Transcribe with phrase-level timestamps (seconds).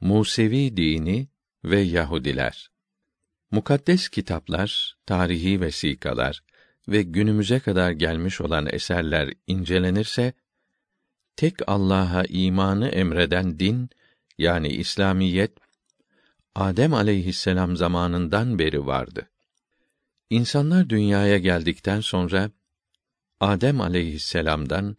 [0.00, 1.28] Musevi dini
[1.64, 2.70] ve Yahudiler.
[3.50, 6.42] Mukaddes kitaplar, tarihi vesikalar
[6.88, 10.32] ve günümüze kadar gelmiş olan eserler incelenirse
[11.36, 13.90] tek Allah'a imanı emreden din
[14.38, 15.52] yani İslamiyet
[16.54, 19.30] Adem aleyhisselam zamanından beri vardı.
[20.30, 22.50] İnsanlar dünyaya geldikten sonra
[23.40, 24.96] Adem aleyhisselam'dan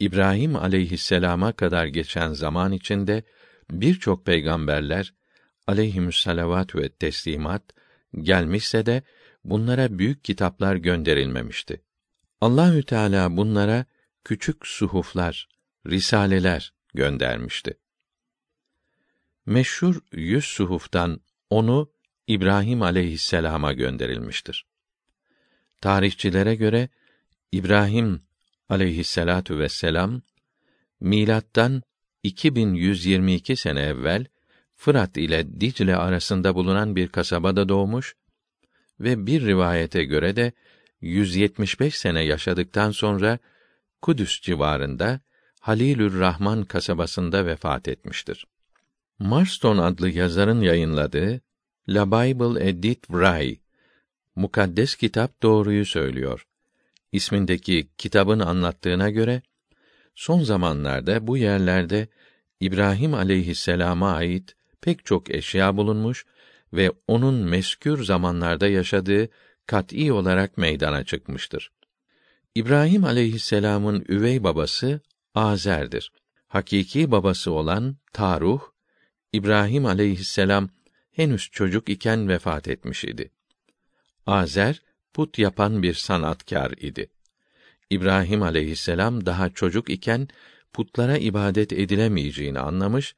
[0.00, 3.22] İbrahim aleyhisselama kadar geçen zaman içinde
[3.70, 5.14] birçok peygamberler
[5.66, 7.62] aleyhimüsselavat ve teslimat
[8.14, 9.02] gelmişse de
[9.44, 11.82] bunlara büyük kitaplar gönderilmemişti.
[12.40, 13.84] Allahü Teala bunlara
[14.24, 15.48] küçük suhuflar,
[15.86, 17.78] risaleler göndermişti.
[19.46, 21.92] Meşhur yüz suhuftan onu
[22.26, 24.66] İbrahim aleyhisselama gönderilmiştir.
[25.80, 26.88] Tarihçilere göre
[27.52, 28.22] İbrahim
[28.68, 30.22] aleyhisselatu vesselam
[31.00, 31.82] milattan
[32.22, 34.26] 2122 sene evvel
[34.74, 38.16] Fırat ile Dicle arasında bulunan bir kasabada doğmuş
[39.00, 40.52] ve bir rivayete göre de
[41.00, 43.38] 175 sene yaşadıktan sonra
[44.02, 45.20] Kudüs civarında
[45.60, 48.46] Halilür Rahman kasabasında vefat etmiştir.
[49.18, 51.40] Marston adlı yazarın yayınladığı
[51.88, 53.58] La Bible Edit Vray
[54.36, 56.46] Mukaddes kitap doğruyu söylüyor.
[57.12, 59.42] ismindeki kitabın anlattığına göre
[60.18, 62.08] son zamanlarda bu yerlerde
[62.60, 66.26] İbrahim aleyhisselama ait pek çok eşya bulunmuş
[66.72, 69.28] ve onun meskür zamanlarda yaşadığı
[69.66, 71.72] kat'î olarak meydana çıkmıştır.
[72.54, 75.00] İbrahim aleyhisselam'ın üvey babası
[75.34, 76.12] Azer'dir.
[76.48, 78.60] Hakiki babası olan Taruh,
[79.32, 80.68] İbrahim aleyhisselam
[81.10, 83.30] henüz çocuk iken vefat etmiş idi.
[84.26, 84.82] Azer,
[85.14, 87.10] put yapan bir sanatkar idi.
[87.90, 90.28] İbrahim aleyhisselam daha çocuk iken
[90.72, 93.14] putlara ibadet edilemeyeceğini anlamış,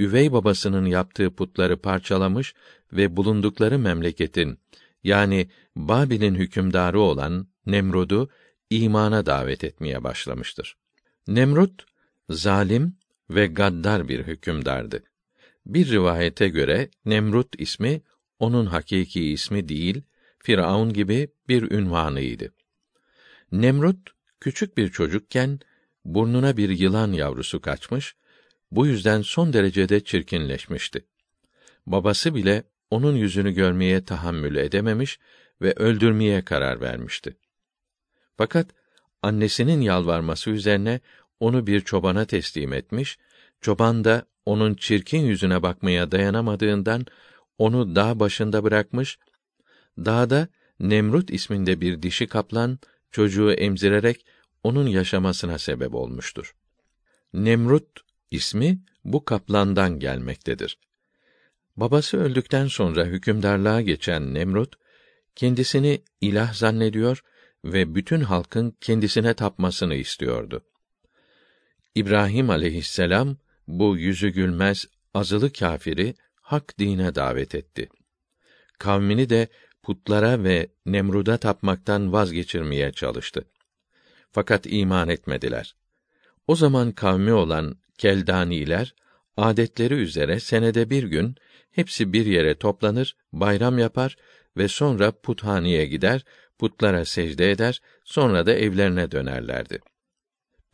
[0.00, 2.54] üvey babasının yaptığı putları parçalamış
[2.92, 4.58] ve bulundukları memleketin
[5.04, 8.30] yani Babil'in hükümdarı olan Nemrud'u
[8.70, 10.76] imana davet etmeye başlamıştır.
[11.28, 11.84] Nemrut
[12.28, 12.96] zalim
[13.30, 15.02] ve gaddar bir hükümdardı.
[15.66, 18.02] Bir rivayete göre Nemrut ismi
[18.38, 20.02] onun hakiki ismi değil,
[20.38, 22.52] Firavun gibi bir ünvanıydı.
[23.52, 24.13] Nemrut
[24.44, 25.60] küçük bir çocukken
[26.04, 28.16] burnuna bir yılan yavrusu kaçmış,
[28.70, 31.04] bu yüzden son derecede çirkinleşmişti.
[31.86, 35.18] Babası bile onun yüzünü görmeye tahammül edememiş
[35.62, 37.36] ve öldürmeye karar vermişti.
[38.36, 38.70] Fakat
[39.22, 41.00] annesinin yalvarması üzerine
[41.40, 43.18] onu bir çobana teslim etmiş,
[43.60, 47.06] çoban da onun çirkin yüzüne bakmaya dayanamadığından
[47.58, 49.18] onu dağ başında bırakmış,
[49.98, 50.48] dağda
[50.80, 52.78] Nemrut isminde bir dişi kaplan
[53.10, 54.26] çocuğu emzirerek
[54.64, 56.54] onun yaşamasına sebep olmuştur.
[57.34, 60.78] Nemrut ismi bu kaplandan gelmektedir.
[61.76, 64.74] Babası öldükten sonra hükümdarlığa geçen Nemrut
[65.36, 67.24] kendisini ilah zannediyor
[67.64, 70.64] ve bütün halkın kendisine tapmasını istiyordu.
[71.94, 73.36] İbrahim aleyhisselam
[73.68, 77.88] bu yüzü gülmez azılı kâfiri hak dine davet etti.
[78.78, 79.48] Kavmini de
[79.82, 83.44] putlara ve Nemrud'a tapmaktan vazgeçirmeye çalıştı.
[84.34, 85.76] Fakat iman etmediler.
[86.46, 88.94] O zaman kavmi olan Keldaniler
[89.36, 91.34] adetleri üzere senede bir gün
[91.72, 94.16] hepsi bir yere toplanır, bayram yapar
[94.56, 96.24] ve sonra puthaneye gider,
[96.58, 99.78] putlara secde eder, sonra da evlerine dönerlerdi.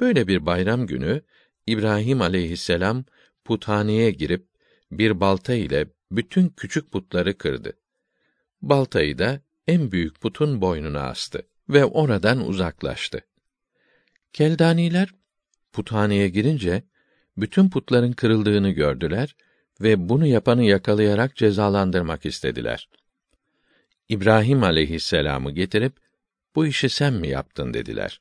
[0.01, 1.23] Böyle bir bayram günü
[1.67, 3.05] İbrahim aleyhisselam
[3.45, 4.47] puthaneye girip
[4.93, 7.73] bir balta ile bütün küçük putları kırdı.
[8.63, 13.30] Baltayı da en büyük putun boynuna astı ve oradan uzaklaştı.
[14.33, 15.09] Keldaniler
[15.73, 16.83] puthaneye girince
[17.37, 19.37] bütün putların kırıldığını gördüler
[19.81, 22.89] ve bunu yapanı yakalayarak cezalandırmak istediler.
[24.09, 25.93] İbrahim aleyhisselamı getirip
[26.55, 28.21] bu işi sen mi yaptın dediler.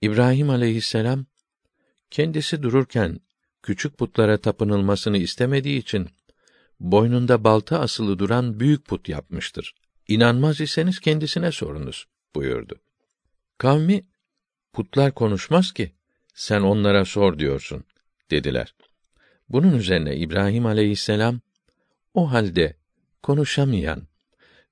[0.00, 1.26] İbrahim aleyhisselam
[2.10, 3.20] kendisi dururken
[3.62, 6.08] küçük putlara tapınılmasını istemediği için
[6.80, 9.74] boynunda balta asılı duran büyük put yapmıştır.
[10.08, 12.80] İnanmaz iseniz kendisine sorunuz buyurdu.
[13.58, 14.06] Kavmi
[14.78, 15.92] putlar konuşmaz ki
[16.34, 17.84] sen onlara sor diyorsun
[18.30, 18.74] dediler.
[19.48, 21.40] Bunun üzerine İbrahim aleyhisselam
[22.14, 22.76] o halde
[23.22, 24.02] konuşamayan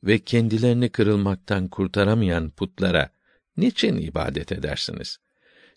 [0.04, 3.10] ve kendilerini kırılmaktan kurtaramayan putlara
[3.56, 5.18] niçin ibadet edersiniz?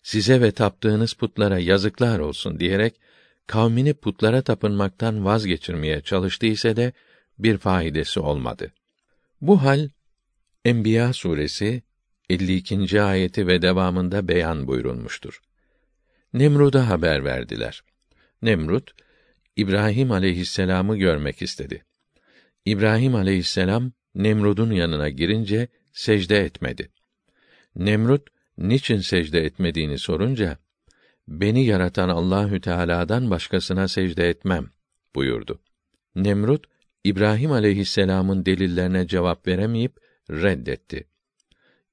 [0.02, 3.00] Size ve taptığınız putlara yazıklar olsun diyerek
[3.46, 6.92] kavmini putlara tapınmaktan vazgeçirmeye çalıştıysa de
[7.38, 8.72] bir faydası olmadı.
[9.40, 9.88] Bu hal
[10.64, 11.82] Enbiya suresi
[12.30, 13.02] 52.
[13.02, 15.40] ayeti ve devamında beyan buyurulmuştur.
[16.32, 17.82] Nemrud'a haber verdiler.
[18.42, 18.90] Nemrut
[19.56, 21.84] İbrahim aleyhisselamı görmek istedi.
[22.64, 26.90] İbrahim aleyhisselam Nemrud'un yanına girince secde etmedi.
[27.76, 28.28] Nemrut
[28.58, 30.58] niçin secde etmediğini sorunca
[31.28, 34.70] beni yaratan Allahü Teala'dan başkasına secde etmem
[35.14, 35.60] buyurdu.
[36.16, 36.66] Nemrut
[37.04, 39.96] İbrahim aleyhisselamın delillerine cevap veremeyip
[40.30, 41.09] reddetti.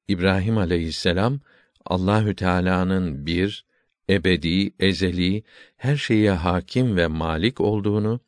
[0.08, 1.40] İbrahim aleyhisselam
[1.86, 3.66] Allahü Teala'nın bir,
[4.10, 5.44] ebedi, ezeli,
[5.78, 8.20] her şeye hakim ve malik olduğunu,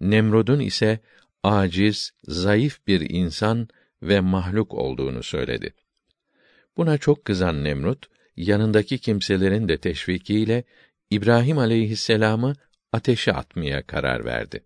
[0.00, 0.98] Nemrud'un ise
[1.42, 3.68] aciz, zayıf bir insan
[4.02, 5.74] ve mahluk olduğunu söyledi.
[6.76, 8.06] Buna çok kızan Nemrut,
[8.36, 10.64] yanındaki kimselerin de teşvikiyle
[11.10, 12.52] İbrahim aleyhisselamı
[12.92, 14.64] ateşe atmaya karar verdi.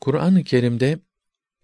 [0.00, 0.98] Kur'an-ı Kerim'de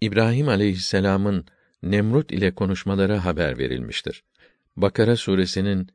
[0.01, 1.45] İbrahim aleyhisselamın
[1.83, 4.23] Nemrut ile konuşmaları haber verilmiştir.
[4.75, 5.89] Bakara suresinin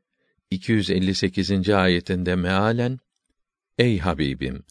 [0.51, 1.69] 258.
[1.71, 2.99] ayetinde mealen
[3.79, 4.65] Ey Habibim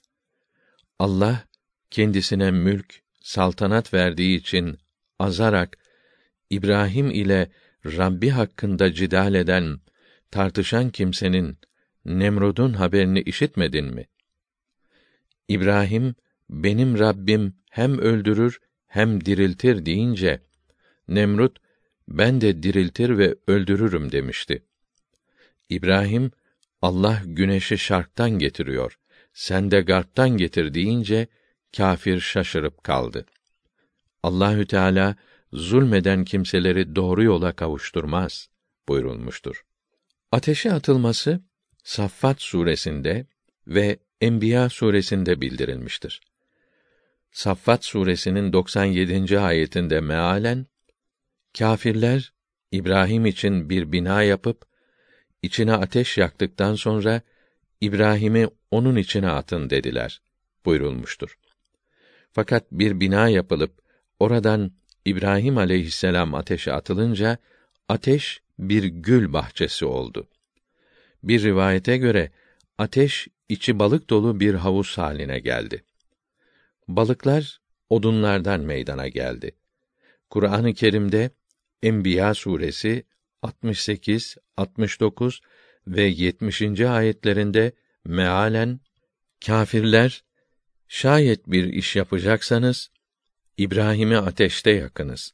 [1.00, 1.44] Allah
[1.92, 4.78] kendisine mülk, saltanat verdiği için
[5.20, 5.78] azarak
[6.50, 7.52] İbrahim ile
[7.86, 9.80] Rabbi hakkında cidal eden,
[10.32, 11.58] tartışan kimsenin
[12.06, 14.08] Nemrud'un haberini işitmedin mi?
[15.48, 16.16] İbrahim
[16.50, 20.42] benim Rabbim hem öldürür hem diriltir deyince
[21.16, 21.58] Nemrut
[22.08, 24.64] ben de diriltir ve öldürürüm demişti.
[25.70, 26.32] İbrahim
[26.82, 28.98] Allah güneşi şarktan getiriyor.
[29.34, 31.28] Sen de garptan getir deyince
[31.78, 33.26] kâfir şaşırıp kaldı.
[34.24, 35.16] Allahü Teala
[35.54, 38.50] zulmeden kimseleri doğru yola kavuşturmaz
[38.88, 39.66] buyurulmuştur.
[40.32, 41.42] Ateşe atılması
[41.84, 43.26] Saffat suresinde
[43.68, 46.22] ve Enbiya suresinde bildirilmiştir.
[47.32, 49.40] Saffat suresinin 97.
[49.40, 50.66] ayetinde mealen
[51.58, 52.34] kâfirler
[52.72, 54.66] İbrahim için bir bina yapıp
[55.42, 57.22] içine ateş yaktıktan sonra
[57.82, 60.22] İbrahim'i onun içine atın dediler
[60.66, 61.38] buyurulmuştur.
[62.32, 63.82] Fakat bir bina yapılıp
[64.20, 64.72] oradan
[65.06, 67.38] İbrahim aleyhisselam ateşe atılınca
[67.90, 70.28] ateş bir gül bahçesi oldu.
[71.24, 72.32] Bir rivayete göre
[72.78, 75.84] ateş içi balık dolu bir havuz haline geldi.
[76.88, 79.52] Balıklar odunlardan meydana geldi.
[80.30, 81.30] Kur'an-ı Kerim'de
[81.84, 83.04] Enbiya suresi
[83.42, 85.42] 68, 69
[85.88, 86.62] ve 70.
[86.82, 87.72] ayetlerinde
[88.06, 88.80] mealen
[89.46, 90.24] kâfirler
[90.88, 92.92] şayet bir iş yapacaksanız
[93.58, 95.34] İbrahim'i ateşte yakınız.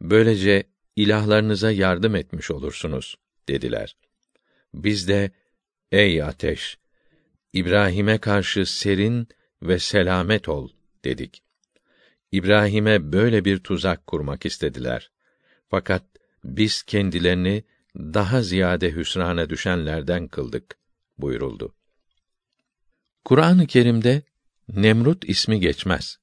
[0.00, 0.64] Böylece
[0.96, 3.16] ilahlarınıza yardım etmiş olursunuz
[3.48, 3.96] dediler.
[4.74, 5.30] Biz de
[5.92, 6.78] ey ateş
[7.52, 9.28] İbrahim'e karşı serin
[9.62, 10.68] ve selamet ol
[11.04, 11.42] dedik.
[12.32, 15.13] İbrahim'e böyle bir tuzak kurmak istediler.
[15.74, 16.02] Fakat
[16.44, 17.64] biz kendilerini
[17.96, 20.78] daha ziyade hüsrana düşenlerden kıldık
[21.18, 21.74] buyuruldu.
[23.24, 24.22] Kur'an-ı Kerim'de
[24.68, 26.18] Nemrut ismi geçmez.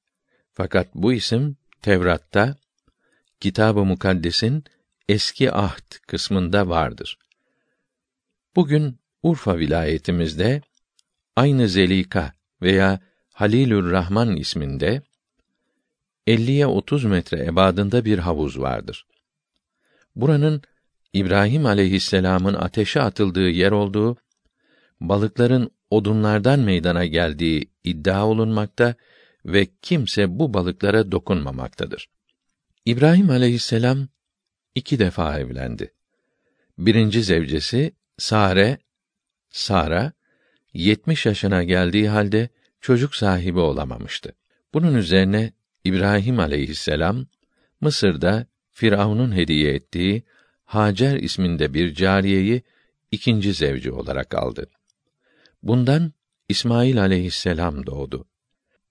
[0.52, 2.56] Fakat bu isim Tevrat'ta
[3.40, 4.64] Kitab-ı Mukaddes'in
[5.08, 7.18] eski ahd kısmında vardır.
[8.56, 10.62] Bugün Urfa vilayetimizde
[11.36, 12.32] aynı Zelika
[12.62, 13.00] veya
[13.32, 15.02] Halilür Rahman isminde
[16.26, 19.06] 50'ye 30 metre ebadında bir havuz vardır.
[20.16, 20.62] Buranın
[21.12, 24.16] İbrahim aleyhisselamın ateşe atıldığı yer olduğu,
[25.00, 28.94] balıkların odunlardan meydana geldiği iddia olunmakta
[29.44, 32.08] ve kimse bu balıklara dokunmamaktadır.
[32.84, 34.08] İbrahim aleyhisselam
[34.74, 35.94] iki defa evlendi.
[36.78, 38.78] Birinci zevcesi Sare,
[39.50, 40.12] Sara,
[40.74, 42.48] 70 yaşına geldiği halde
[42.80, 44.32] çocuk sahibi olamamıştı.
[44.74, 45.52] Bunun üzerine
[45.84, 47.26] İbrahim aleyhisselam
[47.80, 50.22] Mısır'da Firavun'un hediye ettiği
[50.64, 52.62] Hacer isminde bir cariyeyi
[53.10, 54.66] ikinci zevci olarak aldı.
[55.62, 56.12] Bundan
[56.48, 58.26] İsmail aleyhisselam doğdu.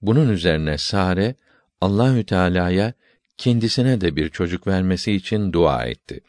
[0.02, 1.34] Bunun üzerine Sare
[1.80, 2.92] Allahü Teala'ya
[3.36, 6.20] kendisine de bir çocuk vermesi için dua etti.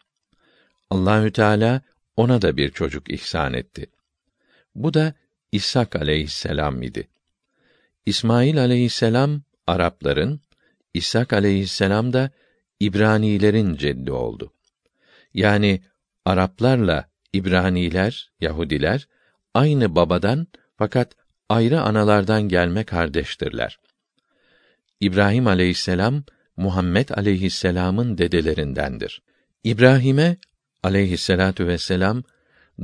[0.89, 1.81] Allahü Teala
[2.17, 3.85] ona da bir çocuk ihsan etti.
[4.75, 5.13] Bu da
[5.51, 7.07] İshak aleyhisselam idi.
[8.05, 10.41] İsmail aleyhisselam Arapların,
[10.93, 12.31] İshak aleyhisselam da
[12.83, 14.53] İbranilerin ceddi oldu.
[15.33, 15.81] Yani
[16.25, 19.07] Araplarla İbraniler, Yahudiler
[19.53, 20.47] aynı babadan
[20.77, 21.15] fakat
[21.49, 23.79] ayrı analardan gelme kardeştirler.
[24.99, 26.23] İbrahim aleyhisselam
[26.57, 29.21] Muhammed aleyhisselamın dedelerindendir.
[29.63, 30.37] İbrahim'e
[30.83, 32.23] aleyhisselatu vesselam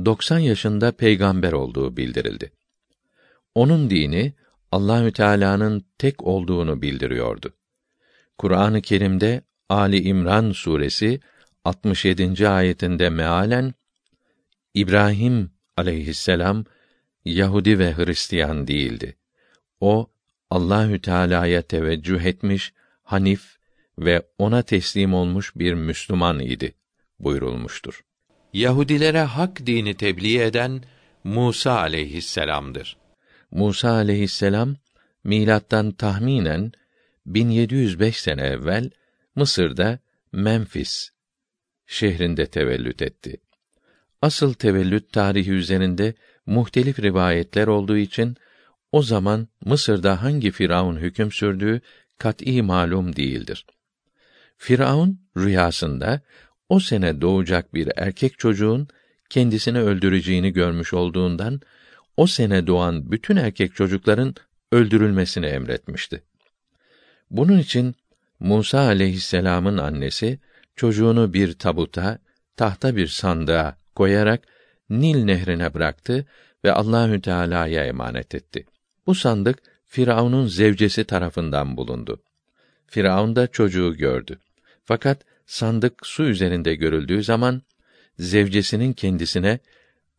[0.04, 2.52] 90 yaşında peygamber olduğu bildirildi.
[3.54, 4.34] Onun dini
[4.72, 7.52] Allahü Teala'nın tek olduğunu bildiriyordu.
[8.38, 11.20] Kur'an-ı Kerim'de Ali İmran suresi
[11.64, 12.48] 67.
[12.48, 13.74] ayetinde mealen
[14.74, 16.64] İbrahim aleyhisselam
[17.24, 19.16] Yahudi ve Hristiyan değildi.
[19.80, 20.10] O
[20.50, 22.72] Allahü Teala'ya teveccüh etmiş,
[23.02, 23.56] hanif
[23.98, 26.74] ve ona teslim olmuş bir Müslüman idi
[27.20, 28.00] buyurulmuştur.
[28.52, 30.82] Yahudilere hak dini tebliğ eden
[31.24, 32.96] Musa aleyhisselam'dır.
[33.50, 34.76] Musa aleyhisselam
[35.24, 36.72] milattan tahminen
[37.26, 38.90] 1705 sene evvel
[39.36, 39.98] Mısır'da
[40.32, 41.10] Memfis
[41.86, 43.36] şehrinde tevellüt etti.
[44.22, 46.14] Asıl tevellüt tarihi üzerinde
[46.46, 48.36] muhtelif rivayetler olduğu için
[48.92, 51.80] o zaman Mısır'da hangi firavun hüküm sürdüğü
[52.18, 53.66] kat'î malum değildir.
[54.56, 56.20] Firavun rüyasında
[56.68, 58.88] o sene doğacak bir erkek çocuğun
[59.30, 61.60] kendisini öldüreceğini görmüş olduğundan
[62.16, 64.34] o sene doğan bütün erkek çocukların
[64.72, 66.22] öldürülmesini emretmişti.
[67.30, 67.94] Bunun için
[68.40, 70.38] Musa aleyhisselam'ın annesi
[70.76, 72.18] çocuğunu bir tabuta,
[72.56, 74.42] tahta bir sandığa koyarak
[74.90, 76.26] Nil nehrine bıraktı
[76.64, 78.66] ve Allahü Teala'ya emanet etti.
[79.06, 82.22] Bu sandık Firavun'un zevcesi tarafından bulundu.
[82.86, 84.38] Firavun da çocuğu gördü.
[84.84, 87.62] Fakat sandık su üzerinde görüldüğü zaman
[88.18, 89.58] zevcesinin kendisine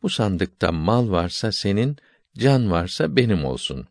[0.02, 1.96] bu sandıkta mal varsa senin,
[2.38, 3.86] can varsa benim olsun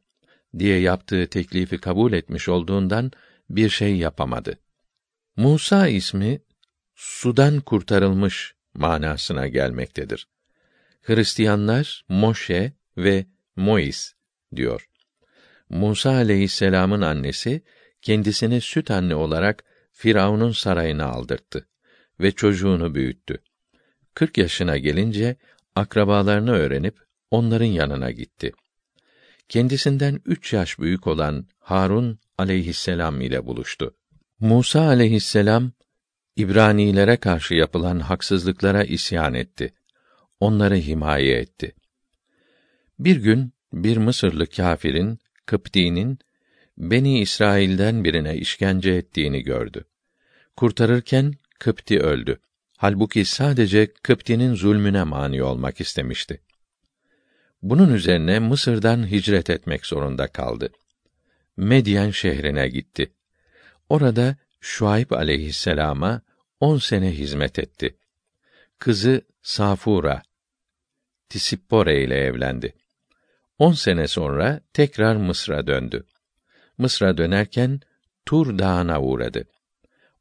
[0.60, 3.12] diye yaptığı teklifi kabul etmiş olduğundan
[3.56, 4.58] bir şey yapamadı.
[5.36, 6.42] Musa ismi
[6.96, 10.28] sudan kurtarılmış manasına gelmektedir.
[11.02, 14.14] Hristiyanlar Moşe ve Mois
[14.56, 14.90] diyor.
[15.70, 17.62] Musa aleyhisselamın annesi
[18.02, 21.68] kendisini süt anne olarak Firavun'un sarayına aldırttı
[22.20, 23.38] ve çocuğunu büyüttü.
[24.14, 25.36] Kırk yaşına gelince
[25.76, 27.00] akrabalarını öğrenip
[27.32, 28.52] onların yanına gitti.
[29.50, 33.96] Kendisinden üç yaş büyük olan Harun aleyhisselam ile buluştu.
[34.40, 35.72] Musa aleyhisselam
[36.36, 39.74] İbranilere karşı yapılan haksızlıklara isyan etti.
[40.40, 41.76] Onları himaye etti.
[43.00, 46.20] Bir gün bir Mısırlı kâfirin, Kıpti'nin
[46.78, 49.86] Beni İsrail'den birine işkence ettiğini gördü.
[50.56, 52.40] Kurtarırken Kıpti öldü.
[52.78, 56.42] Halbuki sadece Kıpti'nin zulmüne mani olmak istemişti.
[57.62, 60.70] Bunun üzerine Mısır'dan hicret etmek zorunda kaldı.
[61.62, 63.14] Medyen şehrine gitti.
[63.90, 66.22] Orada Şuayb aleyhisselama
[66.60, 67.98] on sene hizmet etti.
[68.80, 70.22] Kızı Safura,
[71.30, 72.74] Tisippore ile evlendi.
[73.58, 76.04] On sene sonra tekrar Mısır'a döndü.
[76.78, 77.80] Mısır'a dönerken
[78.26, 79.48] Tur Dağı'na uğradı.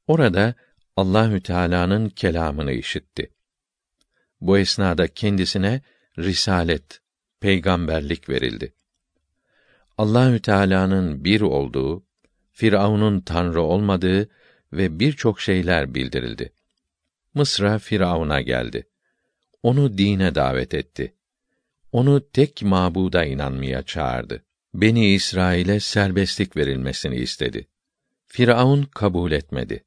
[0.06, 0.54] Orada
[0.96, 3.30] Allahü Teala'nın kelamını işitti.
[4.40, 5.80] Bu esnada kendisine
[6.18, 7.00] risalet,
[7.40, 8.74] peygamberlik verildi.
[10.00, 12.04] Allahü Teala'nın bir olduğu,
[12.52, 14.28] Firavun'un tanrı olmadığı
[14.72, 16.52] ve birçok şeyler bildirildi.
[17.34, 18.88] Mısır'a Firavun'a geldi.
[19.62, 21.14] Onu dine davet etti.
[21.92, 24.44] Onu tek mabuda inanmaya çağırdı.
[24.74, 27.68] Beni İsrail'e serbestlik verilmesini istedi.
[28.26, 29.84] Firavun kabul etmedi.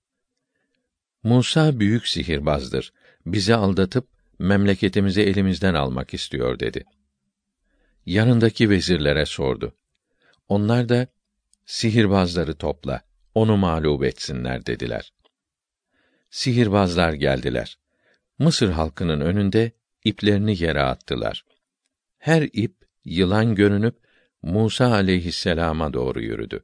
[1.23, 2.93] Musa büyük sihirbazdır.
[3.25, 4.07] Bizi aldatıp
[4.39, 6.83] memleketimizi elimizden almak istiyor dedi.
[8.05, 9.75] Yanındaki vezirlere sordu.
[10.47, 11.07] Onlar da
[11.65, 13.01] sihirbazları topla,
[13.35, 15.13] onu mağlup etsinler dediler.
[16.29, 17.77] Sihirbazlar geldiler.
[18.39, 19.71] Mısır halkının önünde
[20.03, 21.45] iplerini yere attılar.
[22.17, 23.95] Her ip yılan görünüp
[24.41, 26.63] Musa aleyhisselama doğru yürüdü.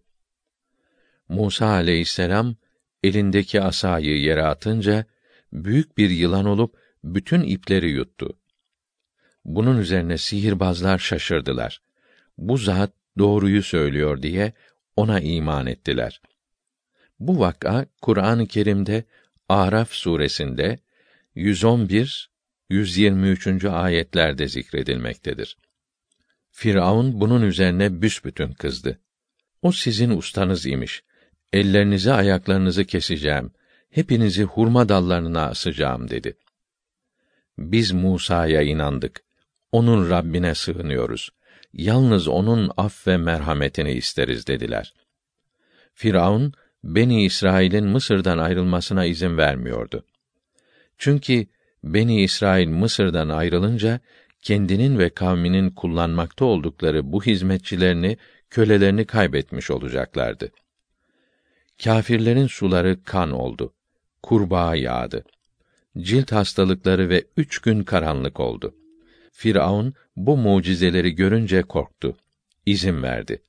[1.29, 2.55] Musa aleyhisselam
[3.03, 5.05] elindeki asayı yere atınca
[5.53, 8.37] büyük bir yılan olup bütün ipleri yuttu.
[9.45, 11.81] Bunun üzerine sihirbazlar şaşırdılar.
[12.37, 14.53] Bu zat doğruyu söylüyor diye
[14.95, 16.21] ona iman ettiler.
[17.19, 19.03] Bu vaka Kur'an-ı Kerim'de
[19.49, 20.79] Araf suresinde
[21.35, 22.29] 111
[22.69, 23.65] 123.
[23.65, 25.57] ayetlerde zikredilmektedir.
[26.51, 28.99] Firavun bunun üzerine büsbütün kızdı.
[29.61, 31.03] O sizin ustanız imiş.
[31.53, 33.51] Ellerinizi ayaklarınızı keseceğim.
[33.89, 36.37] Hepinizi hurma dallarına asacağım dedi.
[37.57, 39.23] Biz Musa'ya inandık.
[39.71, 41.29] Onun Rabbine sığınıyoruz.
[41.73, 44.93] Yalnız onun af ve merhametini isteriz dediler.
[45.93, 50.05] Firavun Beni İsrail'in Mısır'dan ayrılmasına izin vermiyordu.
[50.97, 51.47] Çünkü
[51.83, 53.99] Beni İsrail Mısır'dan ayrılınca
[54.41, 58.17] kendinin ve kavminin kullanmakta oldukları bu hizmetçilerini,
[58.49, 60.51] kölelerini kaybetmiş olacaklardı.
[61.83, 63.73] Kâfirlerin suları kan oldu.
[64.23, 65.23] Kurbağa yağdı.
[65.97, 68.75] Cilt hastalıkları ve üç gün karanlık oldu.
[69.31, 72.17] Firavun bu mucizeleri görünce korktu.
[72.65, 73.41] İzin verdi.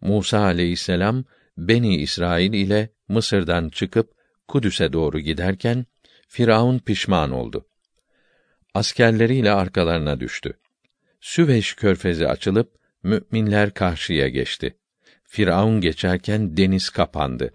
[0.00, 1.24] Musa aleyhisselam
[1.58, 4.14] Beni İsrail ile Mısır'dan çıkıp
[4.48, 5.86] Kudüs'e doğru giderken
[6.28, 7.66] Firavun pişman oldu.
[8.74, 10.58] Askerleriyle arkalarına düştü.
[11.20, 14.76] Süveyş körfezi açılıp müminler karşıya geçti.
[15.24, 17.52] Firavun geçerken deniz kapandı.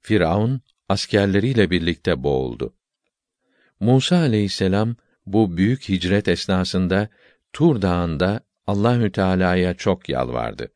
[0.00, 2.74] Firavun askerleriyle birlikte boğuldu.
[3.80, 7.08] Musa aleyhisselam bu büyük hicret esnasında
[7.56, 10.68] Tur Dağı'nda Allahü Teala'ya çok yalvardı.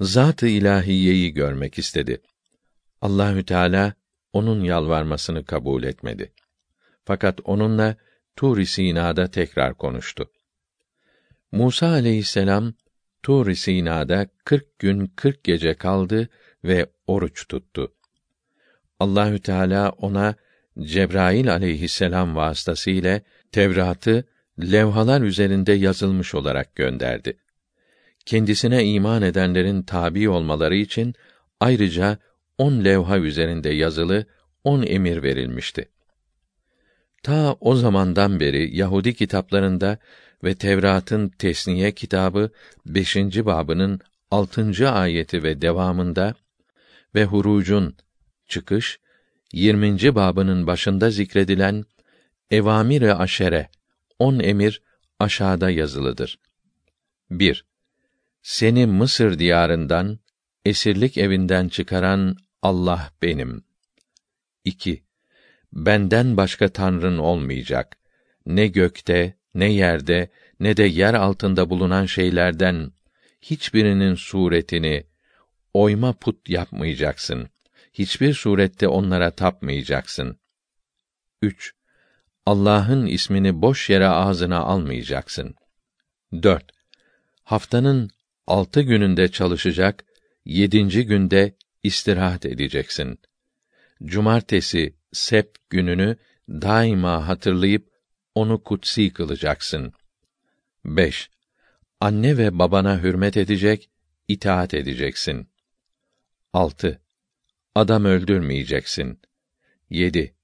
[0.00, 2.20] Zat-ı ilahiyeyi görmek istedi.
[3.02, 3.94] Allahü Teala
[4.32, 6.32] onun yalvarmasını kabul etmedi.
[7.04, 7.96] Fakat onunla
[8.36, 10.30] Tur-i Sina'da tekrar konuştu.
[11.52, 12.74] Musa aleyhisselam
[13.22, 16.28] Tur-i Sina'da kırk gün kırk gece kaldı
[16.64, 17.94] ve oruç tuttu.
[19.00, 20.34] Allahü Teala ona
[20.80, 23.20] Cebrail aleyhisselam vasıtasıyla
[23.52, 24.24] Tevrat'ı
[24.60, 27.36] levhalar üzerinde yazılmış olarak gönderdi.
[28.26, 31.14] Kendisine iman edenlerin tabi olmaları için
[31.60, 32.18] ayrıca
[32.58, 34.26] on levha üzerinde yazılı
[34.64, 35.88] on emir verilmişti.
[37.22, 39.98] Ta o zamandan beri Yahudi kitaplarında
[40.44, 42.50] ve Tevrat'ın Tesniye kitabı
[42.86, 43.16] 5.
[43.16, 44.00] babının
[44.30, 44.90] 6.
[44.90, 46.34] ayeti ve devamında
[47.14, 47.96] ve Huruc'un
[48.48, 48.98] çıkış
[49.52, 50.14] 20.
[50.14, 51.84] babının başında zikredilen
[52.50, 53.68] evamir-i aşere
[54.18, 54.82] on emir
[55.18, 56.38] aşağıda yazılıdır.
[57.30, 57.64] 1.
[58.42, 60.18] Seni Mısır diyarından
[60.64, 63.64] esirlik evinden çıkaran Allah benim.
[64.64, 65.04] 2.
[65.72, 67.98] Benden başka tanrın olmayacak.
[68.46, 72.92] Ne gökte, ne yerde, ne de yer altında bulunan şeylerden
[73.42, 75.04] hiçbirinin suretini
[75.74, 77.48] oyma put yapmayacaksın.
[77.92, 80.38] Hiçbir surette onlara tapmayacaksın.
[81.42, 81.77] 3.
[82.48, 85.54] Allah'ın ismini boş yere ağzına almayacaksın.
[86.32, 86.64] 4.
[87.44, 88.10] Haftanın
[88.46, 90.04] altı gününde çalışacak,
[90.44, 93.18] yedinci günde istirahat edeceksin.
[94.04, 96.16] Cumartesi, sept gününü
[96.48, 97.90] daima hatırlayıp
[98.34, 99.92] onu kutsi kılacaksın.
[100.84, 101.30] 5.
[102.00, 103.90] Anne ve babana hürmet edecek,
[104.28, 105.50] itaat edeceksin.
[106.52, 107.00] 6.
[107.74, 109.20] Adam öldürmeyeceksin.
[109.90, 110.34] 7.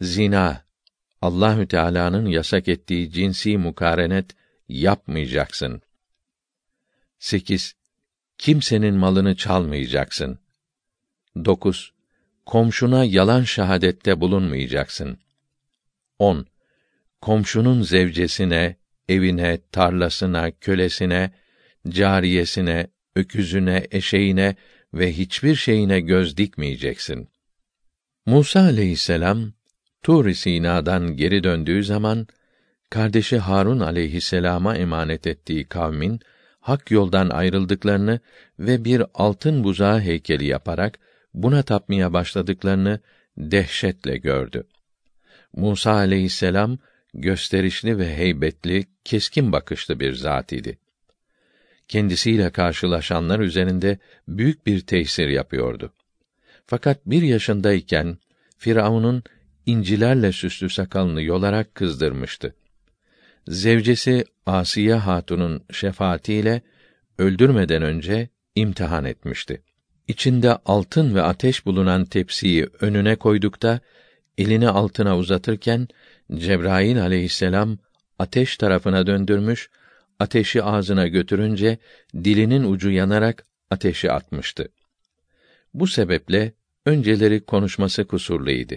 [0.00, 0.69] Zina,
[1.22, 4.30] Allahü Teala'nın yasak ettiği cinsi mukarenet
[4.68, 5.82] yapmayacaksın.
[7.18, 7.74] 8.
[8.38, 10.38] Kimsenin malını çalmayacaksın.
[11.44, 11.92] 9.
[12.46, 15.18] Komşuna yalan şahadette bulunmayacaksın.
[16.18, 16.46] 10.
[17.20, 18.76] Komşunun zevcesine,
[19.08, 21.32] evine, tarlasına, kölesine,
[21.88, 24.56] cariyesine, öküzüne, eşeğine
[24.94, 27.28] ve hiçbir şeyine göz dikmeyeceksin.
[28.26, 29.52] Musa aleyhisselam
[30.02, 32.26] Tur Sina'dan geri döndüğü zaman
[32.90, 36.20] kardeşi Harun aleyhisselama emanet ettiği kavmin
[36.60, 38.20] hak yoldan ayrıldıklarını
[38.58, 40.98] ve bir altın buzağı heykeli yaparak
[41.34, 43.00] buna tapmaya başladıklarını
[43.38, 44.64] dehşetle gördü.
[45.52, 46.78] Musa aleyhisselam
[47.14, 50.78] gösterişli ve heybetli, keskin bakışlı bir zat idi.
[51.88, 55.92] Kendisiyle karşılaşanlar üzerinde büyük bir tesir yapıyordu.
[56.66, 58.18] Fakat bir yaşındayken
[58.58, 59.24] Firavun'un
[59.70, 62.54] incilerle süslü sakalını yolarak kızdırmıştı.
[63.48, 66.62] Zevcesi Asiye Hatun'un şefaatiyle
[67.18, 69.62] öldürmeden önce imtihan etmişti.
[70.08, 73.80] İçinde altın ve ateş bulunan tepsiyi önüne koydukta
[74.38, 75.88] elini altına uzatırken
[76.34, 77.78] Cebrail aleyhisselam
[78.18, 79.70] ateş tarafına döndürmüş,
[80.18, 81.78] ateşi ağzına götürünce
[82.14, 84.68] dilinin ucu yanarak ateşi atmıştı.
[85.74, 86.52] Bu sebeple
[86.86, 88.74] önceleri konuşması kusurluydu.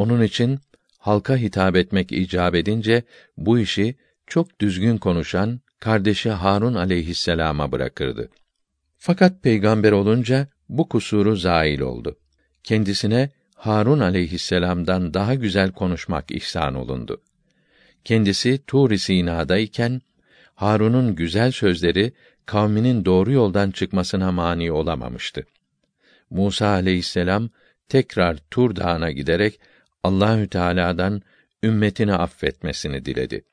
[0.00, 0.58] Onun için
[0.98, 3.02] halka hitap etmek icap edince
[3.36, 3.94] bu işi
[4.26, 8.30] çok düzgün konuşan kardeşi Harun aleyhisselama bırakırdı.
[8.98, 12.16] Fakat peygamber olunca bu kusuru zail oldu.
[12.64, 17.20] Kendisine Harun aleyhisselam'dan daha güzel konuşmak ihsan olundu.
[18.04, 20.00] Kendisi Tur-i Sina'dayken
[20.54, 22.12] Harun'un güzel sözleri
[22.46, 25.46] kavminin doğru yoldan çıkmasına mani olamamıştı.
[26.30, 27.50] Musa aleyhisselam
[27.88, 29.60] tekrar Tur Dağı'na giderek
[30.02, 31.22] Allahü Teala'dan
[31.62, 33.44] ümmetini affetmesini diledi.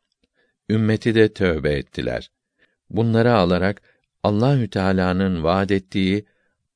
[0.70, 2.32] Ümmeti de tövbe ettiler.
[2.90, 3.82] Bunları alarak
[4.24, 6.26] Allahü Teala'nın vaad ettiği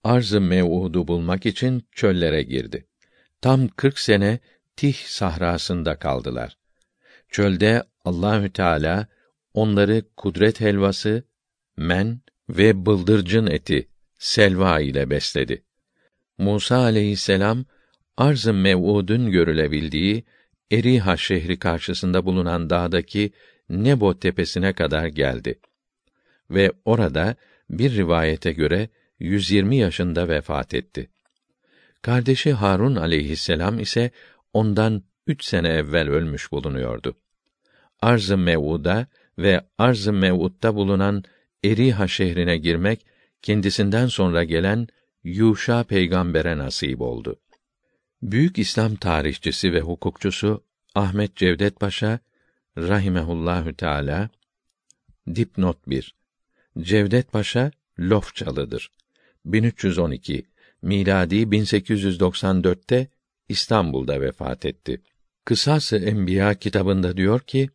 [0.03, 2.85] arz-ı mev'udu bulmak için çöllere girdi.
[3.41, 4.39] Tam kırk sene
[4.75, 6.57] Tih sahrasında kaldılar.
[7.29, 9.07] Çölde Allahü Teala
[9.53, 11.23] onları kudret helvası,
[11.77, 13.87] men ve bıldırcın eti
[14.19, 15.63] selva ile besledi.
[16.37, 17.65] Musa aleyhisselam
[18.21, 20.23] arz-ı mev'udun görülebildiği
[20.71, 23.31] Eriha şehri karşısında bulunan dağdaki
[23.69, 25.59] Nebo tepesine kadar geldi.
[26.49, 27.35] Ve orada
[27.69, 31.09] bir rivayete göre 120 yaşında vefat etti.
[32.01, 34.11] Kardeşi Harun aleyhisselam ise
[34.53, 37.17] ondan üç sene evvel ölmüş bulunuyordu.
[38.01, 39.07] Arz-ı Mev'uda
[39.37, 41.23] ve Arz-ı Mev'ud'da bulunan
[41.63, 43.05] Eriha şehrine girmek
[43.41, 44.87] kendisinden sonra gelen
[45.23, 47.39] Yuşa peygambere nasip oldu.
[48.21, 50.63] Büyük İslam tarihçisi ve hukukçusu
[50.95, 52.19] Ahmet Cevdet Paşa
[52.77, 54.29] rahimehullahü teala
[55.35, 56.15] dipnot 1
[56.79, 58.91] Cevdet Paşa Lofçalıdır.
[59.45, 60.45] 1312
[60.81, 63.07] miladi 1894'te
[63.49, 65.01] İstanbul'da vefat etti.
[65.45, 67.69] Kısası Enbiya kitabında diyor ki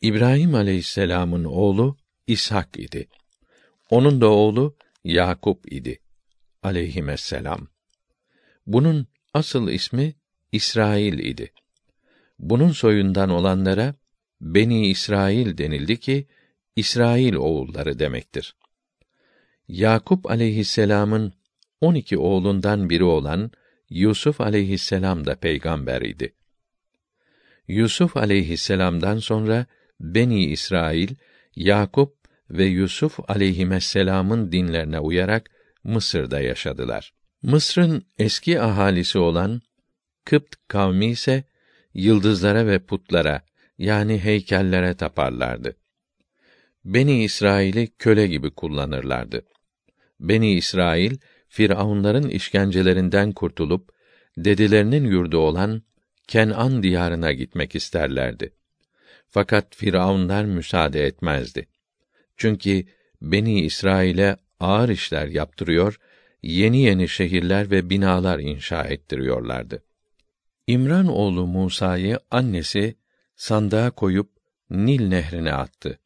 [0.00, 3.08] İbrahim Aleyhisselam'ın oğlu İshak idi.
[3.90, 6.00] Onun da oğlu Yakup idi.
[6.62, 7.68] Aleyhisselam.
[8.66, 9.06] Bunun
[9.36, 10.14] asıl ismi
[10.52, 11.52] İsrail idi.
[12.38, 13.94] Bunun soyundan olanlara
[14.40, 16.26] Beni İsrail denildi ki
[16.76, 18.56] İsrail oğulları demektir.
[19.68, 21.32] Yakup aleyhisselam'ın
[21.80, 23.50] on iki oğlundan biri olan
[23.90, 26.34] Yusuf aleyhisselam da peygamber idi.
[27.68, 29.66] Yusuf aleyhisselam'dan sonra
[30.00, 31.14] Beni İsrail,
[31.56, 32.16] Yakup
[32.50, 35.50] ve Yusuf aleyhisselam'ın dinlerine uyarak
[35.84, 37.15] Mısır'da yaşadılar.
[37.42, 39.62] Mısır'ın eski ahalisi olan
[40.24, 41.44] Kıpt kavmi ise
[41.94, 43.42] yıldızlara ve putlara
[43.78, 45.76] yani heykellere taparlardı.
[46.84, 49.42] Beni İsrail'i köle gibi kullanırlardı.
[50.20, 51.18] Beni İsrail
[51.48, 53.92] Firavunların işkencelerinden kurtulup
[54.36, 55.82] dedelerinin yurdu olan
[56.28, 58.52] Kenan diyarına gitmek isterlerdi.
[59.28, 61.68] Fakat Firavunlar müsaade etmezdi.
[62.36, 62.84] Çünkü
[63.22, 65.98] Beni İsrail'e ağır işler yaptırıyor,
[66.46, 69.82] yeni yeni şehirler ve binalar inşa ettiriyorlardı.
[70.66, 72.96] İmran oğlu Musa'yı annesi
[73.36, 74.30] sandığa koyup
[74.70, 75.98] Nil nehrine attı.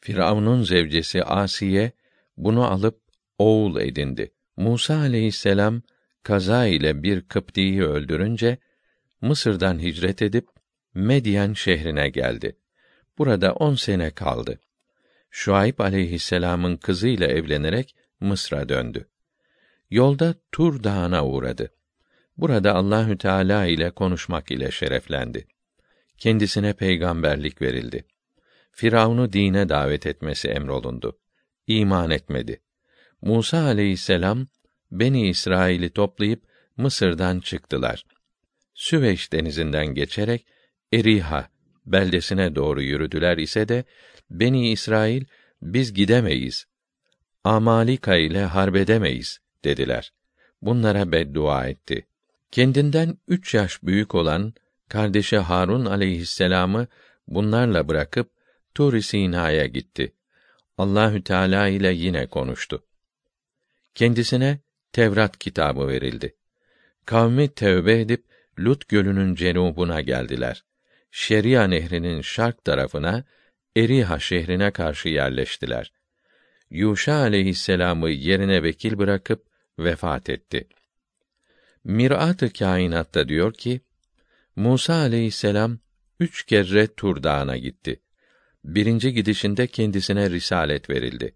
[0.00, 1.92] Firavun'un zevcesi Asiye
[2.36, 3.00] bunu alıp
[3.38, 4.32] oğul edindi.
[4.56, 5.82] Musa aleyhisselam
[6.22, 8.58] kaza ile bir Kıpti'yi öldürünce
[9.20, 10.48] Mısır'dan hicret edip
[10.94, 12.56] Medyen şehrine geldi.
[13.18, 14.60] Burada on sene kaldı.
[15.30, 19.08] Şuayb aleyhisselamın kızıyla evlenerek Mısır'a döndü.
[19.90, 21.72] Yolda Tur Dağı'na uğradı.
[22.36, 25.46] Burada Allahü Teala ile konuşmak ile şereflendi.
[26.18, 28.04] Kendisine peygamberlik verildi.
[28.72, 31.18] Firavun'u dine davet etmesi emrolundu.
[31.66, 32.60] İman etmedi.
[33.22, 34.46] Musa aleyhisselam
[34.90, 36.42] Beni İsrail'i toplayıp
[36.76, 38.04] Mısır'dan çıktılar.
[38.74, 40.46] Süveyş denizinden geçerek
[40.92, 41.48] Eriha
[41.86, 43.84] beldesine doğru yürüdüler ise de
[44.30, 45.24] Beni İsrail
[45.62, 46.66] biz gidemeyiz.
[47.44, 50.12] Amalika ile harbedemeyiz dediler.
[50.62, 52.06] Bunlara beddua etti.
[52.50, 54.54] Kendinden üç yaş büyük olan
[54.88, 56.86] kardeşi Harun aleyhisselamı
[57.28, 58.30] bunlarla bırakıp
[58.74, 60.12] Tur Sina'ya gitti.
[60.78, 62.84] Allahü Teala ile yine konuştu.
[63.94, 64.58] Kendisine
[64.92, 66.36] Tevrat kitabı verildi.
[67.04, 68.24] Kavmi tevbe edip
[68.58, 70.64] Lut gölünün cenubuna geldiler.
[71.10, 73.24] Şeria nehrinin şark tarafına
[73.76, 75.92] Eriha şehrine karşı yerleştiler.
[76.70, 79.47] Yuşa aleyhisselamı yerine vekil bırakıp
[79.78, 80.68] vefat etti.
[81.84, 83.80] Mirat-ı Kainat'ta diyor ki,
[84.56, 85.78] Musa aleyhisselam
[86.20, 88.00] üç kere Tur Dağı'na gitti.
[88.64, 91.34] Birinci gidişinde kendisine risalet verildi.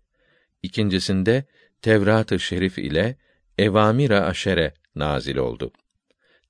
[0.62, 1.44] İkincisinde
[1.82, 3.16] Tevrat-ı Şerif ile
[3.58, 5.72] Evamira Aşere nazil oldu.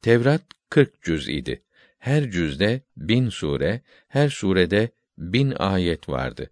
[0.03, 1.63] Tevrat kırk cüz idi.
[1.99, 6.51] Her cüzde bin sure, her surede bin ayet vardı.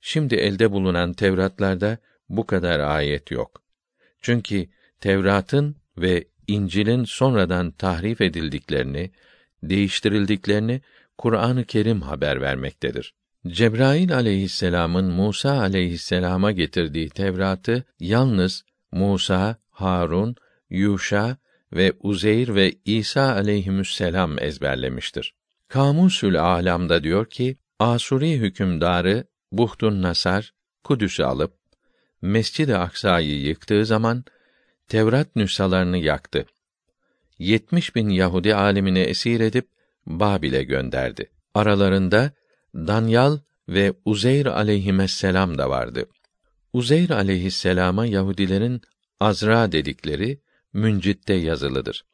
[0.00, 1.98] Şimdi elde bulunan Tevratlarda
[2.28, 3.61] bu kadar ayet yok.
[4.22, 4.68] Çünkü
[5.00, 9.10] Tevrat'ın ve İncil'in sonradan tahrif edildiklerini,
[9.62, 10.80] değiştirildiklerini
[11.18, 13.14] Kur'an-ı Kerim haber vermektedir.
[13.46, 20.36] Cebrail aleyhisselamın Musa aleyhisselama getirdiği Tevrat'ı yalnız Musa, Harun,
[20.70, 21.36] Yuşa
[21.72, 25.34] ve Uzeyr ve İsa aleyhisselam ezberlemiştir.
[25.68, 30.52] Kamusül Alam'da diyor ki, Asuri hükümdarı Buhtun Nasar
[30.84, 31.61] Kudüs'ü alıp
[32.22, 34.24] Mescid-i Aksa'yı yıktığı zaman
[34.88, 36.46] Tevrat nüshalarını yaktı.
[37.38, 39.68] Yetmiş bin Yahudi alimini esir edip
[40.06, 41.30] Babil'e gönderdi.
[41.54, 42.32] Aralarında
[42.74, 46.06] Danyal ve Uzeyr aleyhisselam da vardı.
[46.72, 48.80] Uzeyr aleyhisselama Yahudilerin
[49.20, 50.40] Azra dedikleri
[50.72, 52.04] Müncit'te yazılıdır.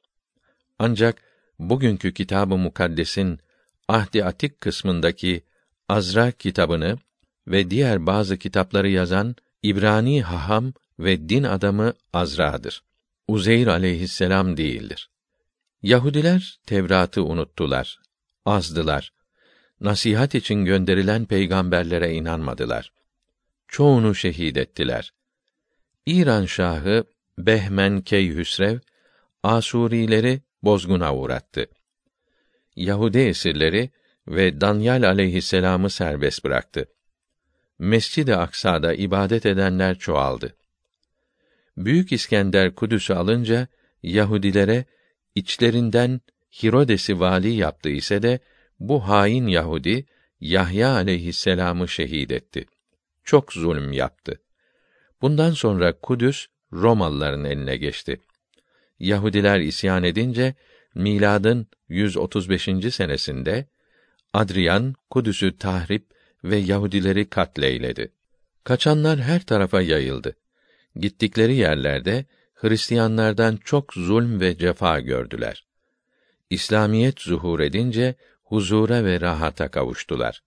[0.79, 1.23] Ancak
[1.59, 3.39] bugünkü Kitab-ı Mukaddes'in
[3.89, 5.45] Ahdi Atik kısmındaki
[5.89, 6.99] Azra kitabını
[7.49, 12.83] ve diğer bazı kitapları yazan İbrani haham ve din adamı Azra'dır.
[13.29, 15.11] Uzeyr aleyhisselam değildir.
[15.83, 17.99] Yahudiler Tevrat'ı unuttular,
[18.47, 19.13] azdılar.
[19.81, 22.93] Nasihat için gönderilen peygamberlere inanmadılar.
[23.69, 25.13] Çoğunu şehit ettiler.
[26.07, 27.05] İran şahı
[27.39, 28.79] Behmen Keyhüsrev
[29.43, 31.67] Asurileri bozguna uğrattı.
[32.77, 33.91] Yahudi esirleri
[34.29, 36.87] ve Danyal aleyhisselamı serbest bıraktı.
[37.79, 40.57] Mescid-i Aksa'da ibadet edenler çoğaldı.
[41.77, 43.69] Büyük İskender Kudüs'ü alınca
[44.03, 44.85] Yahudilere
[45.35, 46.21] içlerinden
[46.63, 48.41] Hirodes'i vali yaptı ise de
[48.81, 50.07] bu hain Yahudi
[50.41, 52.67] Yahya aleyhisselamı şehit etti.
[53.25, 54.41] Çok zulüm yaptı.
[55.23, 58.21] Bundan sonra Kudüs Romalıların eline geçti.
[58.99, 60.55] Yahudiler isyan edince
[60.95, 62.95] miladın 135.
[62.95, 63.67] senesinde
[64.33, 68.13] Adrian Kudüs'ü tahrip ve Yahudileri katleyledi.
[68.65, 70.37] Kaçanlar her tarafa yayıldı.
[70.97, 72.25] Gittikleri yerlerde
[72.55, 75.67] Hristiyanlardan çok zulm ve cefa gördüler.
[76.51, 80.43] İslamiyet zuhur edince huzura ve rahata kavuştular.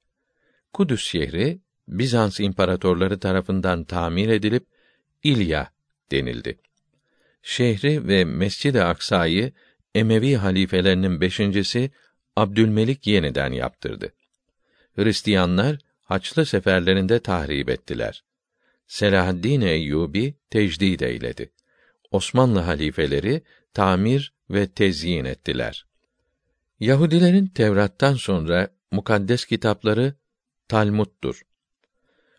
[0.74, 4.66] Kudüs şehri Bizans imparatorları tarafından tamir edilip
[5.24, 5.72] İlya
[6.12, 6.60] denildi.
[7.44, 9.52] Şehri ve Mescid-i Aksa'yı
[9.96, 11.92] Emevi halifelerinin beşincisi
[12.36, 14.14] Abdülmelik yeniden yaptırdı.
[14.96, 18.24] Hristiyanlar Haçlı seferlerinde tahrip ettiler.
[18.88, 21.52] Selahaddin Eyyubi tecdid eyledi.
[22.12, 23.42] Osmanlı halifeleri
[23.74, 25.86] tamir ve tezyin ettiler.
[26.80, 30.14] Yahudilerin Tevrat'tan sonra mukaddes kitapları
[30.68, 31.42] Talmud'dur.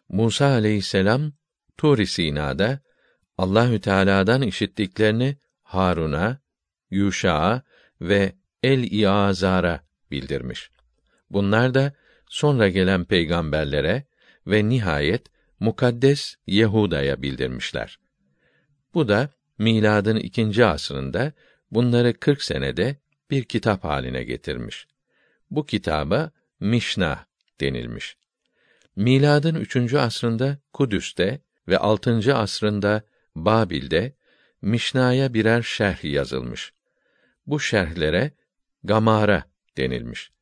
[0.08, 1.32] Musa aleyhisselam
[1.76, 2.80] Tur Sina'da
[3.38, 6.38] Allahü Teala'dan işittiklerini Harun'a,
[6.90, 7.62] Yuşa'a
[8.00, 10.70] ve El-İazar'a bildirmiş.
[11.30, 11.92] Bunlar da
[12.33, 14.05] sonra gelen peygamberlere
[14.47, 15.27] ve nihayet
[15.61, 17.99] mukaddes Yehuda'ya bildirmişler.
[18.95, 21.33] Bu da miladın ikinci asrında
[21.71, 22.97] bunları 40 senede
[23.31, 24.87] bir kitap haline getirmiş.
[25.51, 27.27] Bu kitaba Mişna
[27.61, 28.16] denilmiş.
[28.97, 33.03] Miladın üçüncü asrında Kudüs'te ve altıncı asrında
[33.37, 34.16] Babil'de
[34.62, 36.73] Mişna'ya birer şerh yazılmış.
[37.47, 38.31] Bu şerhlere
[38.85, 39.45] Gamara
[39.77, 40.33] denilmiş.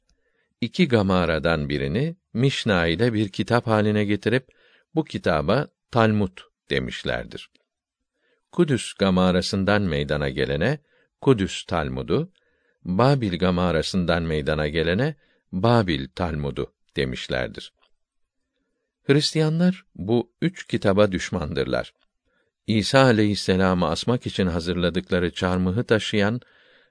[0.60, 4.48] İki Gamara'dan birini Mişna ile bir kitap haline getirip
[4.94, 6.38] bu kitaba Talmud
[6.70, 7.50] demişlerdir.
[8.52, 10.78] Kudüs Gamarasından meydana gelene
[11.20, 12.32] Kudüs Talmudu,
[12.84, 15.14] Babil Gamarasından meydana gelene
[15.52, 17.72] Babil Talmudu demişlerdir.
[19.02, 21.94] Hristiyanlar bu üç kitaba düşmandırlar.
[22.66, 26.40] İsa aleyhisselamı asmak için hazırladıkları çarmıhı taşıyan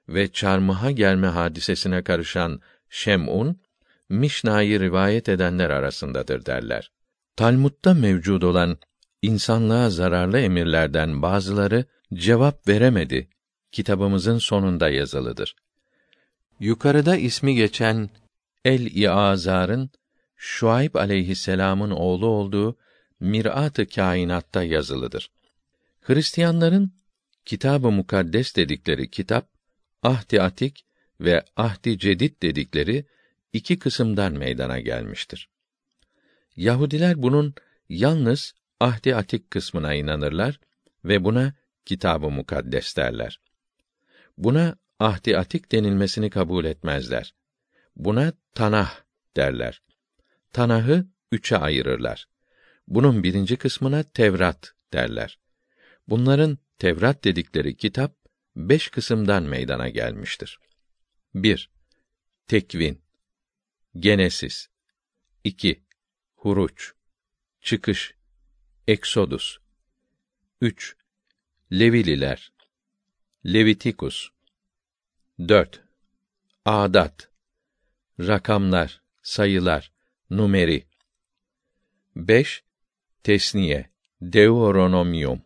[0.08, 3.60] ve çarmıha gelme hadisesine karışan Şem'un,
[4.08, 6.92] Mişna'yı rivayet edenler arasındadır derler.
[7.36, 8.78] Talmud'da mevcud olan
[9.22, 13.28] insanlığa zararlı emirlerden bazıları cevap veremedi.
[13.72, 15.56] Kitabımızın sonunda yazılıdır.
[16.60, 18.10] Yukarıda ismi geçen
[18.64, 19.90] El-İazar'ın
[20.36, 22.76] Şuayb aleyhisselamın oğlu olduğu
[23.20, 25.30] Mirat-ı Kainat'ta yazılıdır.
[26.00, 26.92] Hristiyanların
[27.44, 29.48] Kitab-ı Mukaddes dedikleri kitap,
[30.02, 30.84] Ahdi Atik
[31.20, 33.04] ve Ahdi Cedid dedikleri
[33.52, 35.48] iki kısımdan meydana gelmiştir.
[36.56, 37.54] Yahudiler bunun
[37.88, 40.60] yalnız Ahdi Atik kısmına inanırlar
[41.04, 41.54] ve buna
[41.84, 43.40] Kitab-ı Mukaddes derler.
[44.38, 47.34] Buna Ahdi Atik denilmesini kabul etmezler.
[47.96, 49.00] Buna Tanah
[49.36, 49.82] derler.
[50.52, 52.28] Tanah'ı üçe ayırırlar.
[52.88, 55.38] Bunun birinci kısmına Tevrat derler.
[56.08, 58.14] Bunların Tevrat dedikleri kitap
[58.56, 60.58] beş kısımdan meydana gelmiştir.
[61.34, 61.70] 1.
[62.46, 63.02] Tekvin
[63.96, 64.68] Genesis
[65.44, 65.84] 2.
[66.34, 66.92] Huruç
[67.60, 68.14] Çıkış
[68.88, 69.58] Eksodus
[70.60, 70.96] 3.
[71.72, 72.52] Levililer
[73.46, 74.28] Levitikus
[75.38, 75.82] 4.
[76.64, 77.30] Adat
[78.20, 79.92] Rakamlar, sayılar,
[80.30, 80.86] numeri
[82.16, 82.64] 5.
[83.22, 83.90] Tesniye
[84.20, 85.42] Deuteronomium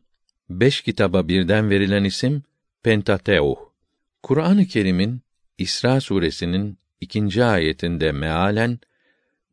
[0.51, 2.42] Beş kitaba birden verilen isim
[2.83, 3.59] Pentateuch.
[4.23, 5.23] Kur'an-ı Kerim'in
[5.59, 8.79] İsra suresinin ikinci ayetinde mealen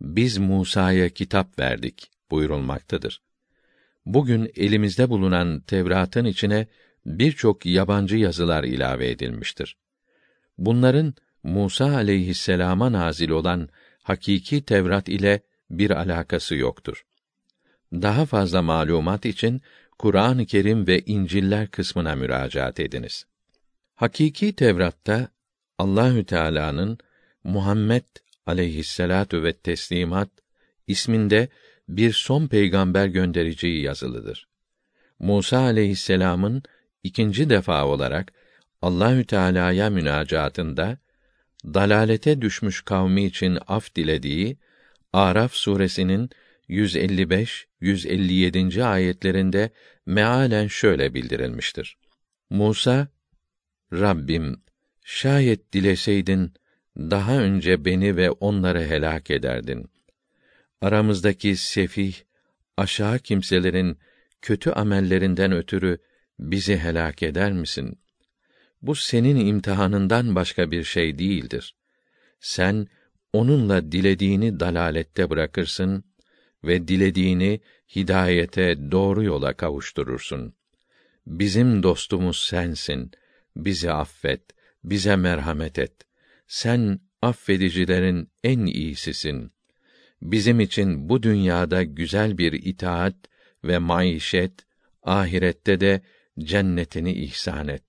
[0.02, 3.22] biz Musa'ya kitap verdik buyurulmaktadır.
[4.06, 6.68] Bugün elimizde bulunan Tevrat'ın içine
[7.06, 9.78] birçok yabancı yazılar ilave edilmiştir.
[10.58, 13.70] Bunların Musa aleyhisselama nazil olan
[14.04, 17.06] hakiki Tevrat ile bir alakası yoktur.
[17.94, 19.62] Daha fazla malumat için
[20.00, 23.26] Kur'an-ı Kerim ve İncil'ler kısmına müracaat ediniz.
[23.96, 25.28] Hakiki Tevrat'ta
[25.82, 26.98] Allahü Teala'nın
[27.44, 28.04] Muhammed
[28.46, 30.30] aleyhisselatu ve teslimat
[30.88, 31.48] isminde
[31.90, 34.48] bir son peygamber göndereceği yazılıdır.
[35.20, 36.64] Musa aleyhisselamın
[37.04, 38.34] ikinci defa olarak
[38.82, 40.98] Allahü Teala'ya münacatında
[41.66, 44.58] dalalete düşmüş kavmi için af dilediği
[45.14, 46.30] Araf suresinin
[46.68, 48.84] 155 157.
[48.84, 49.70] ayetlerinde
[50.06, 51.98] mealen şöyle bildirilmiştir.
[52.50, 53.08] Musa
[53.94, 54.62] Rabbim
[55.04, 56.54] şayet dileseydin
[56.98, 59.92] daha önce beni ve onları helak ederdin.
[60.82, 62.16] Aramızdaki sefih,
[62.78, 63.98] aşağı kimselerin
[64.42, 65.98] kötü amellerinden ötürü
[66.40, 68.00] bizi helak eder misin?
[68.82, 71.76] Bu senin imtihanından başka bir şey değildir.
[72.40, 72.88] Sen
[73.34, 76.04] onunla dilediğini dalalette bırakırsın
[76.64, 77.62] ve dilediğini
[77.96, 80.54] hidayete doğru yola kavuşturursun.
[81.28, 83.12] Bizim dostumuz sensin.
[83.56, 84.42] Bizi affet,
[84.84, 85.94] bize merhamet et.
[86.48, 89.52] Sen affedicilerin en iyisisin.
[90.22, 93.16] Bizim için bu dünyada güzel bir itaat
[93.64, 94.54] ve maişet,
[95.04, 96.02] ahirette de
[96.40, 97.84] cennetini ihsan et.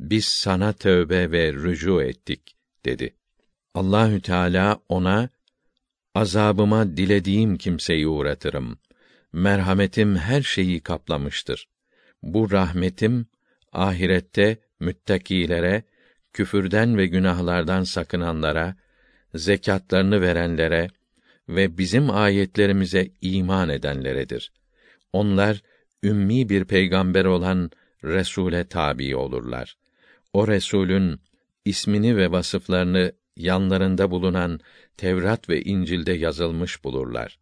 [0.00, 3.14] Biz sana tövbe ve rücu ettik dedi.
[3.74, 5.28] Allahü Teala ona
[6.14, 8.78] azabıma dilediğim kimseyi uğratırım.
[9.32, 11.68] Merhametim her şeyi kaplamıştır.
[12.22, 13.26] Bu rahmetim
[13.72, 15.82] ahirette müttakilere,
[16.38, 18.76] küfürden ve günahlardan sakınanlara,
[19.34, 20.88] zekatlarını verenlere
[21.48, 24.52] ve bizim ayetlerimize iman edenleredir.
[25.12, 25.62] Onlar
[26.02, 27.70] ümmi bir peygamber olan
[28.04, 29.76] Resule tabi olurlar.
[30.32, 31.20] O Resulün
[31.64, 34.60] ismini ve vasıflarını yanlarında bulunan
[34.96, 37.38] Tevrat ve İncil'de yazılmış bulurlar.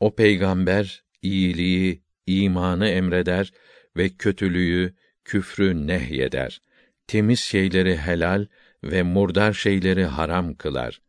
[0.00, 3.52] O peygamber iyiliği, imanı emreder
[3.96, 4.94] ve kötülüğü,
[5.24, 6.60] küfrü nehyeder.
[7.08, 8.46] Temiz şeyleri helal
[8.84, 11.00] ve murdar şeyleri haram kılar.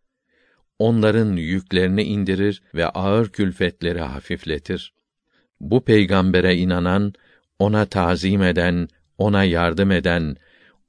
[0.79, 4.93] Onların yüklerini indirir ve ağır külfetleri hafifletir.
[5.59, 7.13] Bu peygambere inanan,
[7.59, 10.35] ona tazim eden, ona yardım eden,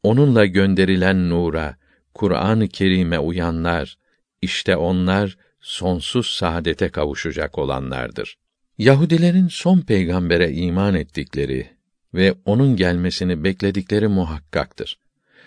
[0.03, 1.77] onunla gönderilen nura,
[2.15, 3.99] Kur'an-ı Kerim'e uyanlar,
[4.43, 8.39] işte onlar sonsuz saadete kavuşacak olanlardır.
[8.79, 11.80] Yahudilerin son peygambere iman ettikleri
[12.15, 14.99] ve onun gelmesini bekledikleri muhakkaktır.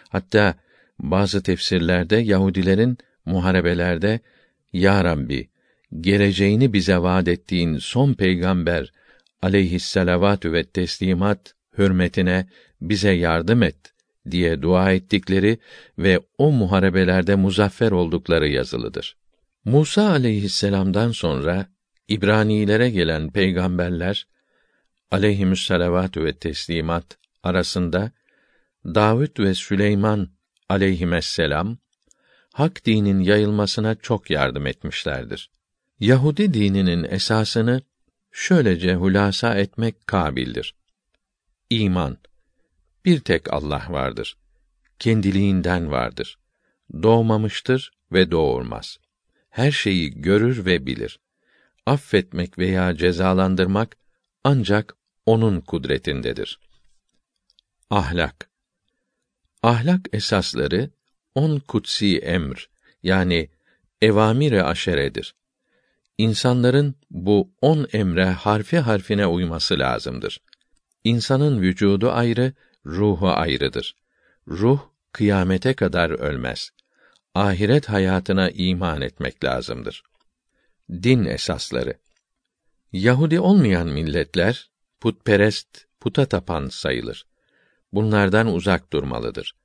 [0.10, 0.56] Hatta
[1.00, 4.20] bazı tefsirlerde Yahudilerin muharebelerde
[4.74, 5.50] Ya Rabbi
[6.00, 8.92] geleceğini bize vaad ettiğin son peygamber
[9.42, 12.48] aleyhisselavatü ve teslimat hürmetine
[12.82, 13.94] bize yardım et
[14.32, 15.58] diye dua ettikleri
[15.98, 19.18] ve o muharebelerde muzaffer oldukları yazılıdır.
[19.66, 21.68] Musa aleyhisselam'dan sonra
[22.08, 24.28] İbranilere gelen peygamberler
[25.14, 28.12] aleyhimüsselavatü ve teslimat arasında
[28.86, 30.30] Davud ve Süleyman
[30.70, 31.78] aleyhisselam
[32.54, 35.52] hak dinin yayılmasına çok yardım etmişlerdir.
[36.00, 37.82] Yahudi dininin esasını
[38.32, 40.76] şöylece hulasa etmek kabildir.
[41.70, 42.18] İman
[43.06, 44.38] bir tek Allah vardır.
[45.00, 46.38] Kendiliğinden vardır.
[47.04, 48.98] Doğmamıştır ve doğurmaz.
[49.50, 51.20] Her şeyi görür ve bilir.
[51.86, 53.98] Affetmek veya cezalandırmak
[54.44, 54.96] ancak
[55.26, 56.60] onun kudretindedir.
[57.90, 58.50] Ahlak
[59.64, 60.90] Ahlak esasları
[61.36, 62.70] on kutsi emr
[63.04, 63.50] yani
[64.02, 65.36] evamire aşeredir.
[66.18, 70.42] İnsanların bu on emre harfi harfine uyması lazımdır.
[71.04, 72.54] İnsanın vücudu ayrı,
[72.86, 73.96] ruhu ayrıdır.
[74.48, 74.80] Ruh
[75.12, 76.72] kıyamete kadar ölmez.
[77.36, 80.04] Ahiret hayatına iman etmek lazımdır.
[80.90, 81.94] Din esasları
[82.92, 84.70] Yahudi olmayan milletler
[85.04, 85.68] putperest,
[86.00, 87.26] puta tapan sayılır.
[87.94, 89.56] Bunlardan uzak durmalıdır.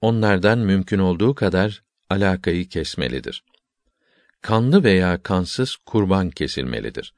[0.00, 3.44] Onlardan mümkün olduğu kadar alakayı kesmelidir.
[4.40, 7.14] Kanlı veya kansız kurban kesilmelidir.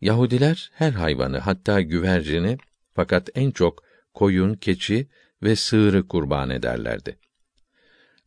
[0.00, 2.58] Yahudiler her hayvanı hatta güvercini
[2.94, 3.82] fakat en çok
[4.14, 5.08] koyun, keçi
[5.42, 7.18] ve sığırı kurban ederlerdi.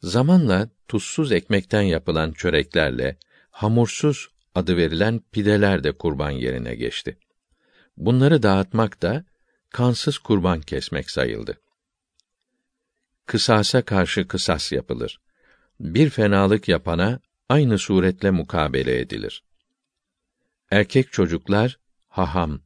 [0.02, 3.18] Zamanla tuzsuz ekmekten yapılan çöreklerle
[3.50, 7.18] hamursuz adı verilen pideler de kurban yerine geçti.
[7.98, 9.26] Bunları dağıtmak da
[9.70, 11.62] kansız kurban kesmek sayıldı.
[13.26, 15.20] Kısasa karşı kısas yapılır.
[15.80, 19.44] Bir fenalık yapana aynı suretle mukabele edilir.
[20.72, 22.62] Erkek çocuklar haham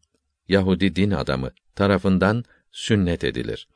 [0.47, 3.67] Yahudi din adamı tarafından sünnet edilir.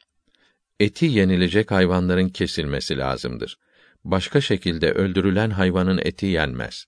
[0.80, 3.58] Eti yenilecek hayvanların kesilmesi lazımdır.
[4.04, 6.86] Başka şekilde öldürülen hayvanın eti yenmez.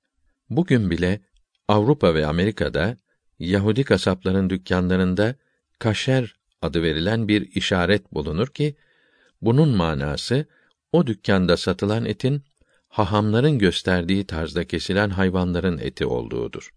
[0.49, 1.21] Bugün bile
[1.67, 2.97] Avrupa ve Amerika'da
[3.41, 5.35] Yahudi kasapların dükkanlarında
[5.79, 8.75] kaşer adı verilen bir işaret bulunur ki
[9.41, 10.45] bunun manası
[10.91, 12.43] o dükkanda satılan etin
[12.89, 16.73] hahamların gösterdiği tarzda kesilen hayvanların eti olduğudur.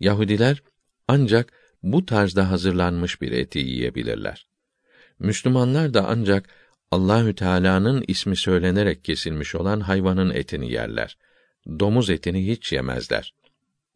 [0.00, 0.62] Yahudiler
[1.08, 4.46] ancak bu tarzda hazırlanmış bir eti yiyebilirler.
[5.18, 6.48] Müslümanlar da ancak
[6.90, 11.18] Allahü Teala'nın ismi söylenerek kesilmiş olan hayvanın etini yerler.
[11.80, 13.34] Domuz etini hiç yemezler.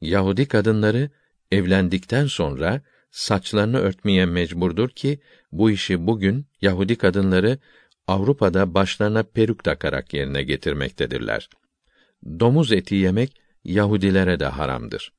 [0.00, 1.10] Yahudi kadınları
[1.52, 5.20] evlendikten sonra saçlarını örtmeye mecburdur ki
[5.52, 7.58] bu işi bugün Yahudi kadınları
[8.06, 11.48] Avrupa'da başlarına peruk takarak yerine getirmektedirler.
[12.40, 15.12] Domuz eti yemek Yahudilere de haramdır.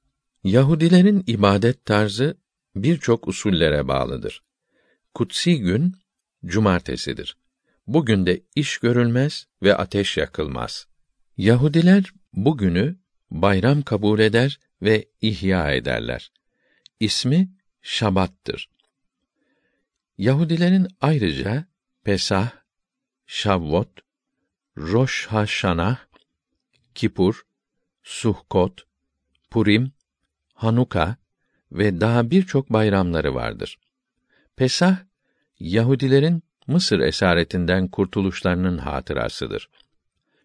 [0.43, 2.37] Yahudilerin ibadet tarzı
[2.75, 4.43] birçok usullere bağlıdır.
[5.13, 5.93] Kutsi gün
[6.45, 7.37] cumartesidir.
[7.87, 10.87] Bugün de iş görülmez ve ateş yakılmaz.
[11.37, 12.03] Yahudiler
[12.33, 12.99] bugünü
[13.31, 16.31] bayram kabul eder ve ihya ederler.
[16.99, 17.49] İsmi
[17.81, 18.69] Şabat'tır.
[20.17, 21.65] Yahudilerin ayrıca
[22.03, 22.51] Pesah,
[23.27, 23.89] Şavvot,
[24.77, 25.97] Roş Haşanah,
[26.95, 27.45] Kipur,
[28.03, 28.85] Suhkot,
[29.49, 29.91] Purim,
[30.53, 31.17] Hanuka
[31.71, 33.79] ve daha birçok bayramları vardır.
[34.55, 34.97] Pesah,
[35.59, 39.69] Yahudilerin Mısır esaretinden kurtuluşlarının hatırasıdır.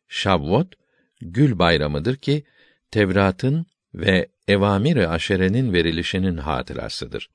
[0.09, 0.75] Şavvot,
[1.21, 2.45] Gül bayramıdır ki
[2.91, 7.31] Tevrat'ın ve evamir-i aşerenin verilişinin hatırasıdır.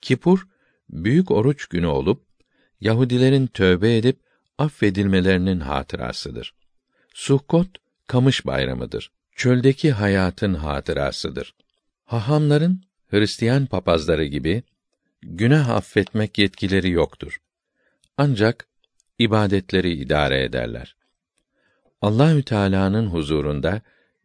[0.00, 0.46] Kipur
[0.90, 2.22] büyük oruç günü olup
[2.80, 4.20] Yahudilerin tövbe edip
[4.58, 6.54] affedilmelerinin hatırasıdır.
[7.14, 7.68] Sukkot
[8.06, 9.10] kamış bayramıdır.
[9.36, 11.54] Çöldeki hayatın hatırasıdır.
[12.04, 14.62] Hahamların Hristiyan papazları gibi
[15.22, 17.38] günah affetmek yetkileri yoktur.
[18.16, 18.68] Ancak
[19.18, 20.96] ibadetleri idare ederler.
[22.02, 23.82] Allahü Teala'nın huzurunda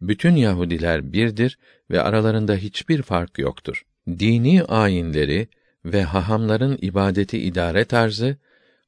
[0.07, 1.57] bütün Yahudiler birdir
[1.91, 3.85] ve aralarında hiçbir fark yoktur.
[4.07, 5.47] Dini ayinleri
[5.85, 8.37] ve hahamların ibadeti idare tarzı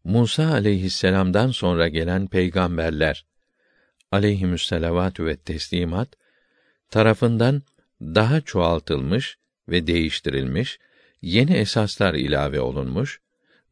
[0.04, 3.26] Musa aleyhisselam'dan sonra gelen peygamberler
[4.12, 6.10] aleyhimüsselavatü ve teslimat
[6.90, 7.64] tarafından
[8.02, 9.38] daha çoğaltılmış
[9.70, 10.80] ve değiştirilmiş,
[11.22, 13.20] yeni esaslar ilave olunmuş,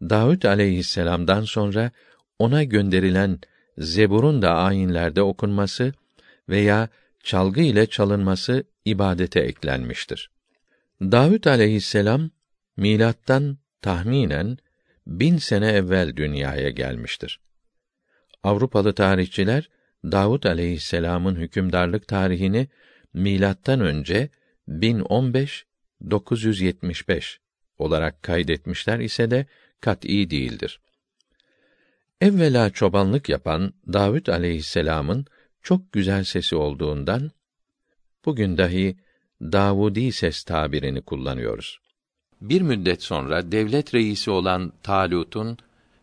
[0.01, 1.91] Davud aleyhisselam'dan sonra
[2.39, 3.39] ona gönderilen
[3.77, 5.93] Zebur'un da ayinlerde okunması
[6.49, 6.89] veya
[7.23, 10.31] çalgı ile çalınması ibadete eklenmiştir.
[11.01, 12.29] Davud aleyhisselam
[12.77, 14.57] milattan tahminen
[15.07, 17.39] bin sene evvel dünyaya gelmiştir.
[18.43, 19.69] Avrupalı tarihçiler
[20.03, 22.67] Davud aleyhisselam'ın hükümdarlık tarihini
[23.13, 24.29] milattan önce
[24.67, 25.65] 1015
[26.09, 27.39] 975
[27.77, 29.45] olarak kaydetmişler ise de
[29.81, 30.79] kat'î değildir.
[32.21, 35.25] Evvela çobanlık yapan Davud aleyhisselam'ın
[35.63, 37.31] çok güzel sesi olduğundan
[38.25, 38.97] bugün dahi
[39.41, 41.79] Davudi ses tabirini kullanıyoruz.
[42.41, 45.57] Bir müddet sonra devlet reisi olan Talut'un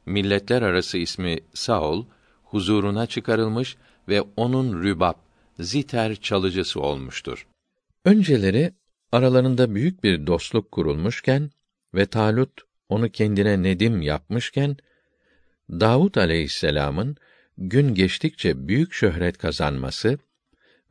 [0.06, 2.04] milletler arası ismi Saul
[2.42, 3.76] huzuruna çıkarılmış
[4.08, 5.14] ve onun rübab,
[5.58, 7.46] ziter çalıcısı olmuştur.
[8.04, 8.72] Önceleri
[9.12, 11.50] aralarında büyük bir dostluk kurulmuşken
[11.94, 14.76] ve Talut onu kendine nedim yapmışken
[15.70, 17.16] Davud aleyhisselam'ın
[17.60, 20.18] gün geçtikçe büyük şöhret kazanması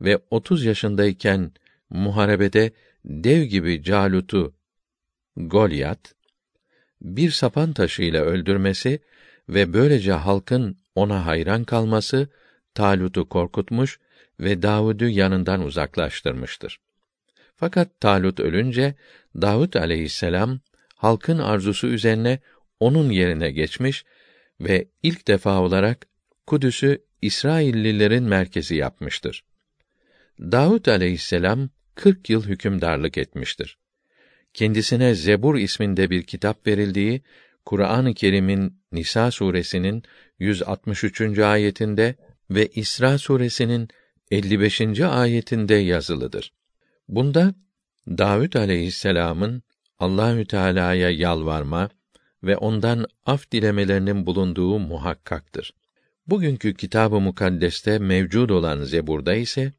[0.00, 1.52] ve 30 yaşındayken
[1.90, 2.72] muharebede
[3.04, 4.54] dev gibi Calut'u
[5.36, 6.14] Golyat
[7.00, 9.00] bir sapan taşıyla öldürmesi
[9.48, 12.28] ve böylece halkın ona hayran kalması
[12.74, 14.00] Talut'u korkutmuş
[14.40, 16.80] ve Davud'u yanından uzaklaştırmıştır.
[17.56, 18.94] Fakat Talut ölünce
[19.36, 20.60] Davud aleyhisselam
[20.96, 22.38] halkın arzusu üzerine
[22.80, 24.04] onun yerine geçmiş
[24.60, 26.09] ve ilk defa olarak
[26.50, 29.44] Kudüs'ü İsraillilerin merkezi yapmıştır.
[30.40, 33.78] Davud aleyhisselam 40 yıl hükümdarlık etmiştir.
[34.54, 37.22] Kendisine Zebur isminde bir kitap verildiği
[37.64, 40.02] Kur'an-ı Kerim'in Nisa suresinin
[40.38, 41.38] 163.
[41.38, 42.14] ayetinde
[42.50, 43.88] ve İsra suresinin
[44.30, 45.00] 55.
[45.00, 46.52] ayetinde yazılıdır.
[47.08, 47.54] Bunda
[48.08, 49.62] Davud aleyhisselam'ın
[49.98, 51.90] Allahü Teala'ya yalvarma
[52.42, 55.72] ve ondan af dilemelerinin bulunduğu muhakkaktır.
[56.30, 59.72] Bugünkü Kitab-ı Mukaddes'te mevcud olan Zebur'da ise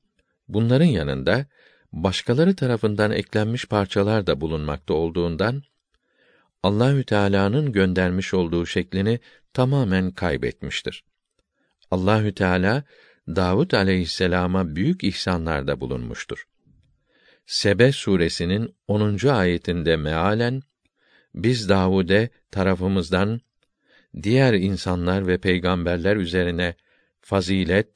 [0.48, 1.46] bunların yanında
[1.94, 5.64] başkaları tarafından eklenmiş parçalar da bulunmakta olduğundan
[6.64, 9.20] Allahü Teala'nın göndermiş olduğu şeklini
[9.54, 11.04] tamamen kaybetmiştir.
[11.92, 12.84] Allahü Teala
[13.28, 16.48] Davud aleyhisselama büyük ihsanlarda bulunmuştur.
[17.46, 19.28] Sebe suresinin 10.
[19.28, 20.62] ayetinde mealen
[21.36, 23.42] biz Davud'e tarafımızdan
[24.24, 26.76] diğer insanlar ve peygamberler üzerine
[27.22, 27.88] fazilet,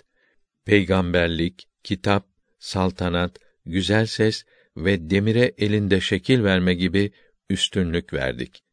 [0.65, 2.27] peygamberlik, kitap,
[2.59, 4.45] saltanat, güzel ses
[4.77, 7.11] ve demire elinde şekil verme gibi
[7.49, 8.63] üstünlük verdik.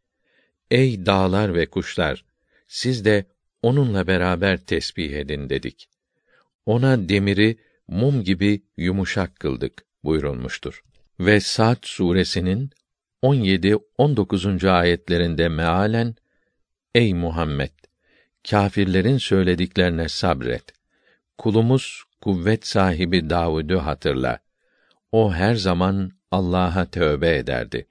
[0.70, 2.24] Ey dağlar ve kuşlar,
[2.68, 3.24] siz de
[3.62, 5.88] onunla beraber tesbih edin dedik.
[6.66, 10.82] Ona demiri mum gibi yumuşak kıldık buyurulmuştur.
[11.20, 12.70] Ve Saat suresinin
[13.22, 14.64] 17 19.
[14.64, 16.14] ayetlerinde mealen
[16.94, 17.70] Ey Muhammed
[18.50, 20.64] kâfirlerin söylediklerine sabret.
[21.38, 24.38] Kulumuz kuvvet sahibi Davud'u hatırla.
[25.12, 27.86] O her zaman Allah'a tövbe ederdi.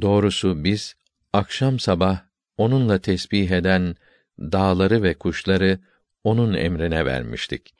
[0.00, 0.94] Doğrusu biz
[1.32, 2.20] akşam sabah
[2.56, 3.96] onunla tesbih eden
[4.38, 5.78] dağları ve kuşları
[6.24, 7.74] onun emrine vermiştik.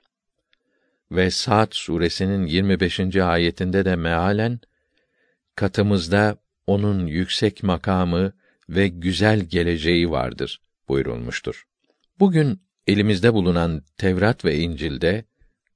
[1.11, 3.16] Ve Saat suresinin 25.
[3.16, 4.61] ayetinde de mealen
[5.55, 6.36] katımızda
[6.66, 8.32] onun yüksek makamı
[8.69, 11.64] ve güzel geleceği vardır buyurulmuştur.
[12.19, 15.25] Bugün elimizde bulunan Tevrat ve İncil'de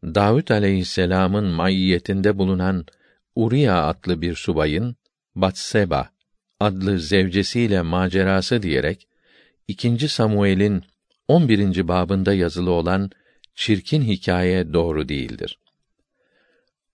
[0.04, 2.86] Davud aleyhisselam'ın maiyetinde bulunan
[3.34, 4.96] Uriya adlı bir subayın
[5.34, 6.10] Batseba
[6.60, 9.08] adlı zevcesiyle macerası diyerek
[9.68, 10.08] 2.
[10.08, 10.84] Samuel'in
[11.28, 11.88] 11.
[11.88, 13.10] babında yazılı olan
[13.54, 15.58] çirkin hikaye doğru değildir.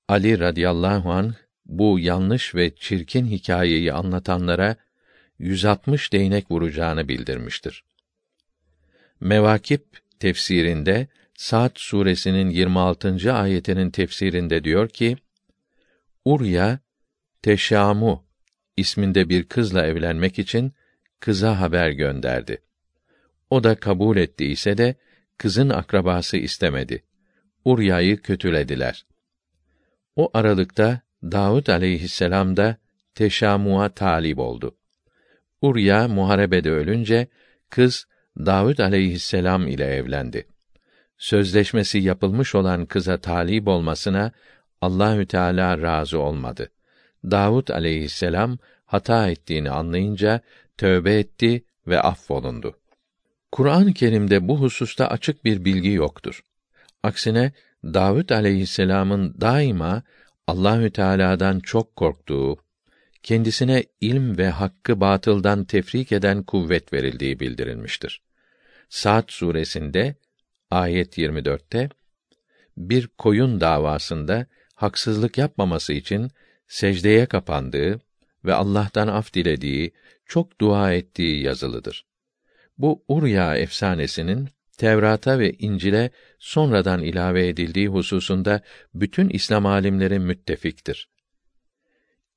[0.09, 1.35] Ali radıyallahu anh
[1.67, 4.77] bu yanlış ve çirkin hikayeyi anlatanlara
[5.39, 7.84] 160 değnek vuracağını bildirmiştir.
[9.20, 9.84] Mevakip
[10.18, 13.32] tefsirinde Saat suresinin 26.
[13.32, 15.16] ayetinin tefsirinde diyor ki:
[16.24, 16.78] Urya
[17.43, 18.26] Teşamu
[18.76, 20.72] isminde bir kızla evlenmek için
[21.20, 22.62] kıza haber gönderdi.
[23.51, 24.95] O da kabul ettiyse de
[25.39, 27.05] kızın akrabası istemedi.
[27.64, 29.07] Urya'yı kötülediler.
[30.16, 32.76] O aralıkta Davud aleyhisselam da
[33.14, 34.76] Teşamu'a talip oldu.
[35.63, 37.27] Urya muharebede ölünce
[37.71, 38.07] kız
[38.39, 40.47] Davud aleyhisselam ile evlendi.
[41.19, 44.33] Sözleşmesi yapılmış olan kıza talip olmasına
[44.81, 46.71] Allahü Teala razı olmadı.
[47.25, 50.41] Davud aleyhisselam hata ettiğini anlayınca
[50.77, 52.77] tövbe etti ve affolundu.
[53.53, 56.41] Kur'an-ı Kerim'de bu hususta açık bir bilgi yoktur.
[57.03, 57.53] Aksine
[57.85, 60.03] Davud aleyhisselam'ın daima
[60.47, 62.57] Allahü Teala'dan çok korktuğu,
[63.27, 68.22] kendisine ilm ve hakkı batıldan tefrik eden kuvvet verildiği bildirilmiştir.
[68.89, 70.14] Saat suresinde
[70.70, 71.89] ayet 24'te
[72.77, 76.31] bir koyun davasında haksızlık yapmaması için
[76.68, 78.01] secdeye kapandığı
[78.45, 79.93] ve Allah'tan af dilediği,
[80.27, 82.07] çok dua ettiği yazılıdır.
[82.79, 84.49] Bu Urya efsanesinin
[84.79, 88.61] Tevrat'a ve İncil'e sonradan ilave edildiği hususunda
[88.95, 91.16] bütün İslam alimleri müttefiktir.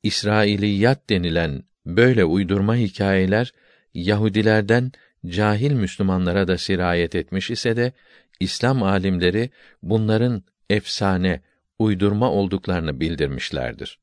[0.03, 3.53] İsrailiyat denilen böyle uydurma hikayeler
[3.93, 4.91] Yahudilerden
[5.27, 7.93] cahil Müslümanlara da sirayet etmiş ise de
[8.39, 9.49] İslam alimleri
[9.83, 11.41] bunların efsane,
[11.79, 13.99] uydurma olduklarını bildirmişlerdir.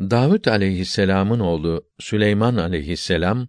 [0.00, 3.48] Davud aleyhisselam'ın oğlu Süleyman aleyhisselam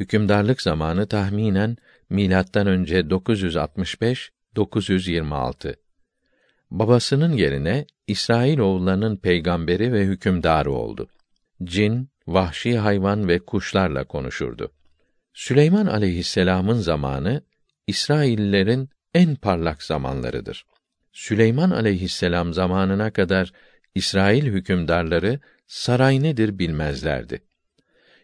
[0.00, 1.76] hükümdarlık zamanı tahminen
[2.10, 5.79] milattan önce 965 926.
[6.70, 11.08] Babasının yerine İsrail oğullarının peygamberi ve hükümdarı oldu.
[11.64, 14.72] Cin, vahşi hayvan ve kuşlarla konuşurdu.
[15.34, 17.42] Süleyman aleyhisselam'ın zamanı
[17.86, 20.66] İsraillilerin en parlak zamanlarıdır.
[21.12, 23.52] Süleyman aleyhisselam zamanına kadar
[23.94, 27.42] İsrail hükümdarları saray nedir bilmezlerdi.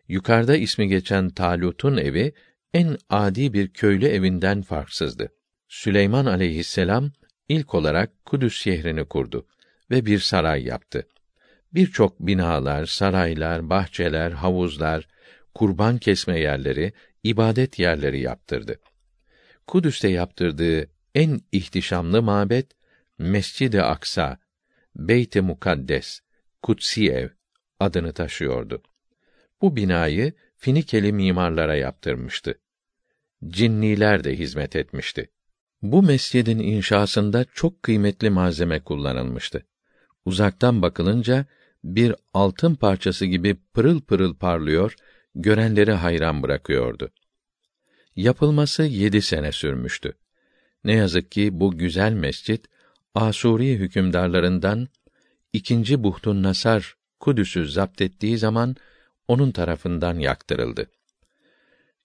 [0.09, 2.33] Yukarıda ismi geçen Talut'un evi
[2.75, 5.29] en adi bir köylü evinden farksızdı.
[5.69, 7.11] Süleyman aleyhisselam
[7.49, 9.47] ilk olarak Kudüs şehrini kurdu
[9.91, 11.09] ve bir saray yaptı.
[11.75, 15.09] Birçok binalar, saraylar, bahçeler, havuzlar,
[15.55, 16.93] kurban kesme yerleri,
[17.23, 18.81] ibadet yerleri yaptırdı.
[19.67, 22.67] Kudüs'te yaptırdığı en ihtişamlı mabet
[23.19, 24.39] Mescid-i Aksa,
[24.97, 26.21] Beyt-i Mukaddes,
[26.63, 27.29] Kutsi Ev
[27.81, 28.83] adını taşıyordu.
[29.63, 32.61] Bu binayı Finikeli mimarlara yaptırmıştı.
[33.49, 35.31] Cinniler de hizmet etmişti.
[35.93, 39.67] Bu mescidin inşasında çok kıymetli malzeme kullanılmıştı.
[40.25, 41.47] Uzaktan bakılınca
[41.85, 44.95] bir altın parçası gibi pırıl pırıl parlıyor,
[45.35, 47.11] görenleri hayran bırakıyordu.
[48.17, 50.13] Yapılması yedi sene sürmüştü.
[50.85, 52.67] Ne yazık ki bu güzel mescit
[53.15, 54.89] Asuri hükümdarlarından
[55.53, 58.77] ikinci Buhtun Nasar Kudüs'ü zapt ettiği zaman
[59.29, 60.87] onun tarafından yaktırıldı.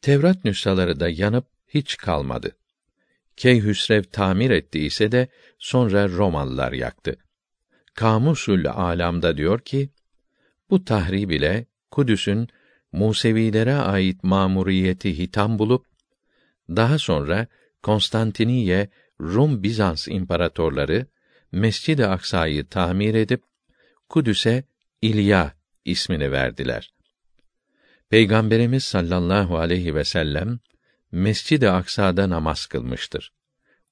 [0.02, 2.52] Tevrat nüshaları da yanıp hiç kalmadı.
[3.42, 5.28] Keyhüsrev tamir ettiyse de
[5.60, 7.16] sonra Romalılar yaktı.
[7.94, 9.90] Kamusul Alam'da diyor ki,
[10.70, 12.48] bu tahrib ile Kudüs'ün
[12.92, 15.86] Musevilere ait mamuriyeti hitam bulup
[16.70, 17.48] daha sonra
[17.84, 18.90] Konstantiniye
[19.22, 21.06] Rum Bizans imparatorları
[21.52, 23.44] Mescid-i Aksa'yı tamir edip
[24.10, 24.64] Kudüs'e
[25.02, 25.54] İlya
[25.86, 26.94] ismini verdiler.
[28.10, 30.60] Peygamberimiz sallallahu aleyhi ve sellem
[31.12, 33.34] Mescid-i Aksa'da namaz kılmıştır.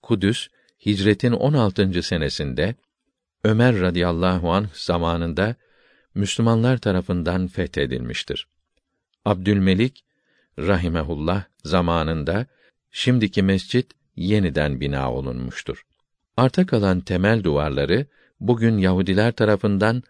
[0.01, 0.47] Kudüs
[0.85, 2.03] hicretin 16.
[2.03, 2.75] senesinde
[3.43, 5.55] Ömer radıyallahu anh zamanında
[6.15, 8.47] Müslümanlar tarafından fethedilmiştir.
[9.25, 10.05] Abdülmelik
[10.59, 12.45] rahimehullah zamanında
[12.91, 15.85] şimdiki mescit yeniden bina olunmuştur.
[16.37, 18.05] Arta kalan temel duvarları
[18.39, 20.03] bugün Yahudiler tarafından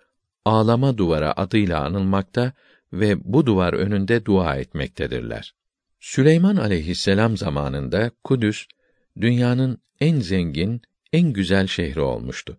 [0.46, 2.54] ağlama duvara adıyla anılmakta
[2.94, 5.59] ve bu duvar önünde dua etmektedirler.
[6.00, 8.66] Süleyman aleyhisselam zamanında Kudüs
[9.22, 10.82] dünyanın en zengin,
[11.14, 12.58] en güzel şehri olmuştu.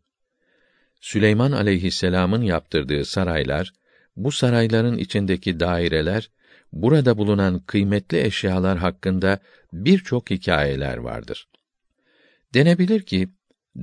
[1.01, 3.72] Süleyman aleyhisselam'ın yaptırdığı saraylar,
[4.16, 6.30] bu sarayların içindeki daireler
[6.72, 9.38] burada bulunan kıymetli eşyalar hakkında
[9.72, 11.49] birçok hikayeler vardır.
[12.55, 13.28] Denebilir ki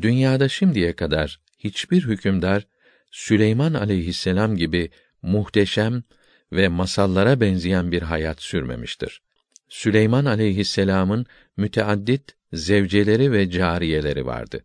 [0.01, 2.67] dünyada şimdiye kadar hiçbir hükümdar
[3.11, 4.89] Süleyman aleyhisselam gibi
[5.21, 6.03] muhteşem
[6.51, 9.21] ve masallara benzeyen bir hayat sürmemiştir.
[9.69, 11.25] Süleyman aleyhisselamın
[11.57, 14.63] müteaddit zevceleri ve cariyeleri vardı.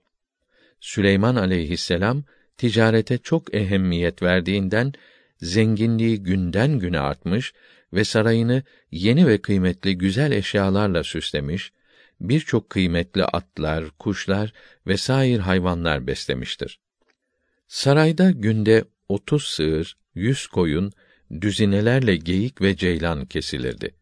[0.80, 2.24] Süleyman aleyhisselam
[2.56, 4.92] ticarete çok ehemmiyet verdiğinden
[5.40, 7.52] zenginliği günden güne artmış
[7.92, 11.72] ve sarayını yeni ve kıymetli güzel eşyalarla süslemiş,
[12.20, 14.52] birçok kıymetli atlar, kuşlar
[14.86, 16.80] ve sair hayvanlar beslemiştir.
[17.68, 20.92] Sarayda günde otuz sığır, yüz koyun,
[21.40, 24.01] düzinelerle geyik ve ceylan kesilirdi.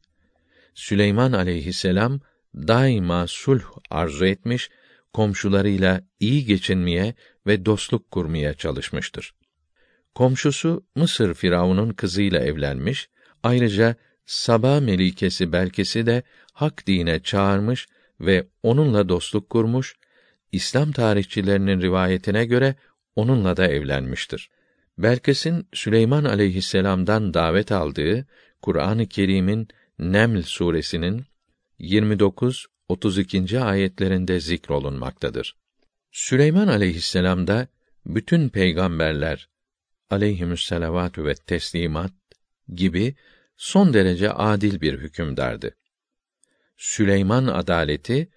[0.75, 2.21] Süleyman aleyhisselam
[2.55, 4.71] daima sulh arzu etmiş,
[5.13, 7.15] komşularıyla iyi geçinmeye
[7.47, 9.35] ve dostluk kurmaya çalışmıştır.
[10.15, 13.09] Komşusu Mısır firavunun kızıyla evlenmiş,
[13.43, 13.95] ayrıca
[14.27, 17.87] Saba melikesi Belkes'i de hak dine çağırmış
[18.21, 19.97] ve onunla dostluk kurmuş,
[20.53, 22.75] İslam tarihçilerinin rivayetine göre
[23.17, 24.51] onunla da evlenmiştir.
[24.99, 28.27] Belkes'in Süleyman aleyhisselam'dan davet aldığı
[28.63, 29.69] Kur'an-ı Kerim'in
[30.01, 31.25] Neml suresinin
[31.79, 33.61] 29 32.
[33.61, 35.57] ayetlerinde zikrolunmaktadır.
[36.13, 37.69] Süleyman aleyhisselam da
[38.07, 39.49] bütün peygamberler
[40.11, 42.13] aleyhimüsselavatü ve teslimat
[42.75, 43.15] gibi
[43.57, 45.77] son derece adil bir hükümdardı.
[46.77, 48.29] Süleyman adaleti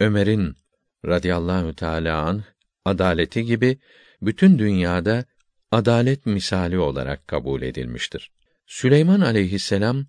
[0.00, 0.56] Ömer'in
[1.04, 2.42] radıyallahu teala anh
[2.84, 3.78] adaleti gibi
[4.22, 5.24] bütün dünyada
[5.70, 8.30] adalet misali olarak kabul edilmiştir.
[8.66, 10.06] Süleyman aleyhisselam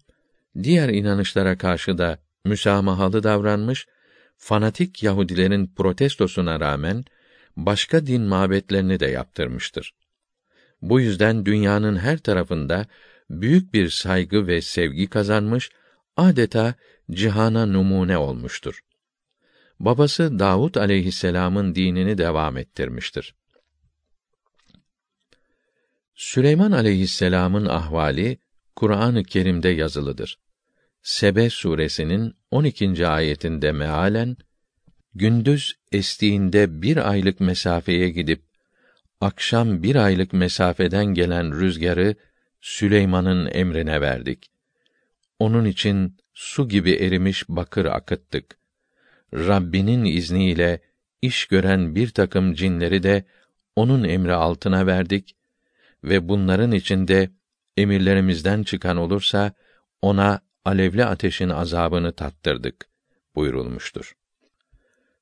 [0.63, 3.87] diğer inanışlara karşı da müsamahalı davranmış,
[4.37, 7.05] fanatik Yahudilerin protestosuna rağmen
[7.57, 9.93] başka din mabetlerini de yaptırmıştır.
[10.81, 12.85] Bu yüzden dünyanın her tarafında
[13.29, 15.69] büyük bir saygı ve sevgi kazanmış,
[16.17, 16.73] adeta
[17.11, 18.83] cihana numune olmuştur.
[19.79, 23.35] Babası Davud aleyhisselamın dinini devam ettirmiştir.
[26.15, 28.37] Süleyman aleyhisselamın ahvali
[28.75, 30.39] Kur'an-ı Kerim'de yazılıdır.
[31.07, 33.07] Sebe suresinin 12.
[33.07, 34.37] ayetinde mealen
[35.13, 38.43] gündüz estiğinde bir aylık mesafeye gidip
[39.21, 42.15] akşam bir aylık mesafeden gelen rüzgarı
[42.61, 44.51] Süleyman'ın emrine verdik.
[45.39, 48.57] Onun için su gibi erimiş bakır akıttık.
[49.33, 50.81] Rabbinin izniyle
[51.21, 53.25] iş gören bir takım cinleri de
[53.75, 55.35] onun emri altına verdik
[56.03, 57.29] ve bunların içinde
[57.77, 59.53] emirlerimizden çıkan olursa
[60.01, 62.89] ona alevli ateşin azabını tattırdık
[63.35, 64.15] buyurulmuştur.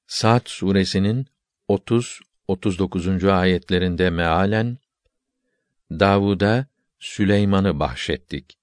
[0.07, 1.27] Saat suresinin
[1.67, 3.23] 30 39.
[3.23, 4.77] ayetlerinde mealen
[5.91, 6.67] Davuda
[6.99, 8.57] Süleyman'ı bahşettik.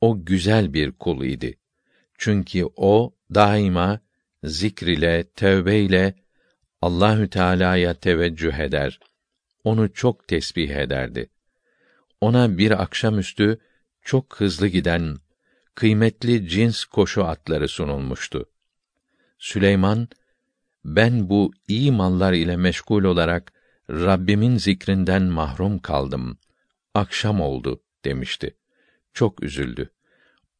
[0.00, 1.58] O güzel bir kul idi.
[2.18, 4.00] Çünkü o daima
[4.44, 6.14] zikr ile,
[6.82, 9.00] Allahü Teala'ya teveccüh eder.
[9.64, 11.30] Onu çok tesbih ederdi.
[12.20, 13.58] Ona bir akşamüstü
[14.02, 15.16] çok hızlı giden
[15.74, 18.50] kıymetli cins koşu atları sunulmuştu.
[19.38, 20.08] Süleyman
[20.84, 23.52] ben bu iyi mallar ile meşgul olarak
[23.90, 26.38] Rabbimin zikrinden mahrum kaldım.
[26.94, 28.56] Akşam oldu demişti.
[29.12, 29.90] Çok üzüldü.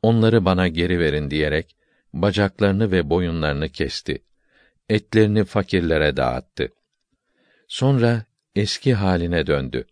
[0.03, 1.77] Onları bana geri verin diyerek
[2.15, 4.23] bacaklarını ve boyunlarını kesti.
[4.89, 6.73] Etlerini fakirlere dağıttı.
[7.69, 9.87] Sonra eski haline döndü.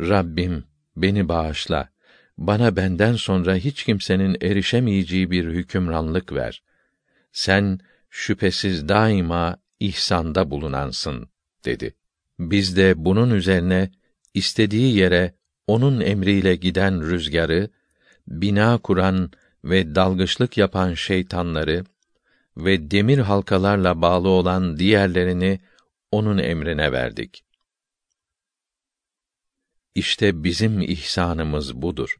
[0.00, 0.64] Rabbim
[0.96, 1.88] beni bağışla.
[2.38, 6.62] Bana benden sonra hiç kimsenin erişemeyeceği bir hükümranlık ver.
[7.32, 7.80] Sen
[8.10, 11.28] şüphesiz daima ihsanda bulunansın
[11.64, 11.94] dedi.
[12.38, 13.90] Biz de bunun üzerine
[14.34, 15.34] istediği yere
[15.66, 17.70] onun emriyle giden rüzgarı,
[18.28, 19.30] bina kuran
[19.64, 21.84] ve dalgıçlık yapan şeytanları
[22.56, 25.60] ve demir halkalarla bağlı olan diğerlerini
[26.12, 27.44] onun emrine verdik.
[29.94, 32.16] İşte bizim ihsanımız budur.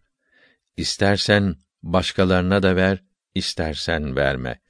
[0.79, 3.03] İstersen başkalarına da ver,
[3.35, 4.61] istersen verme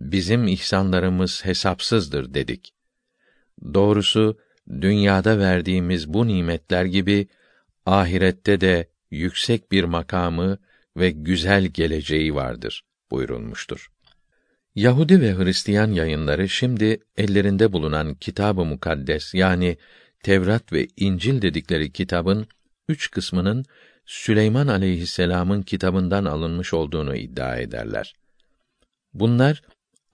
[0.00, 2.74] bizim ihsanlarımız hesapsızdır dedik.
[3.74, 4.38] Doğrusu
[4.68, 7.28] dünyada verdiğimiz bu nimetler gibi
[7.86, 10.58] ahirette de yüksek bir makamı
[10.96, 13.90] ve güzel geleceği vardır buyurulmuştur.
[14.74, 19.76] Yahudi ve Hristiyan yayınları şimdi ellerinde bulunan Kitab-ı Mukaddes yani
[20.22, 22.46] Tevrat ve İncil dedikleri kitabın
[22.88, 23.64] üç kısmının
[24.06, 28.14] Süleyman aleyhisselam'ın kitabından alınmış olduğunu iddia ederler.
[29.14, 29.62] Bunlar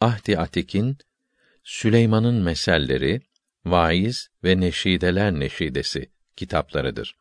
[0.00, 0.98] Ahdi Atik'in
[1.64, 3.20] Süleyman'ın meselleri,
[3.64, 7.16] vaiz ve neşideler neşidesi kitaplarıdır.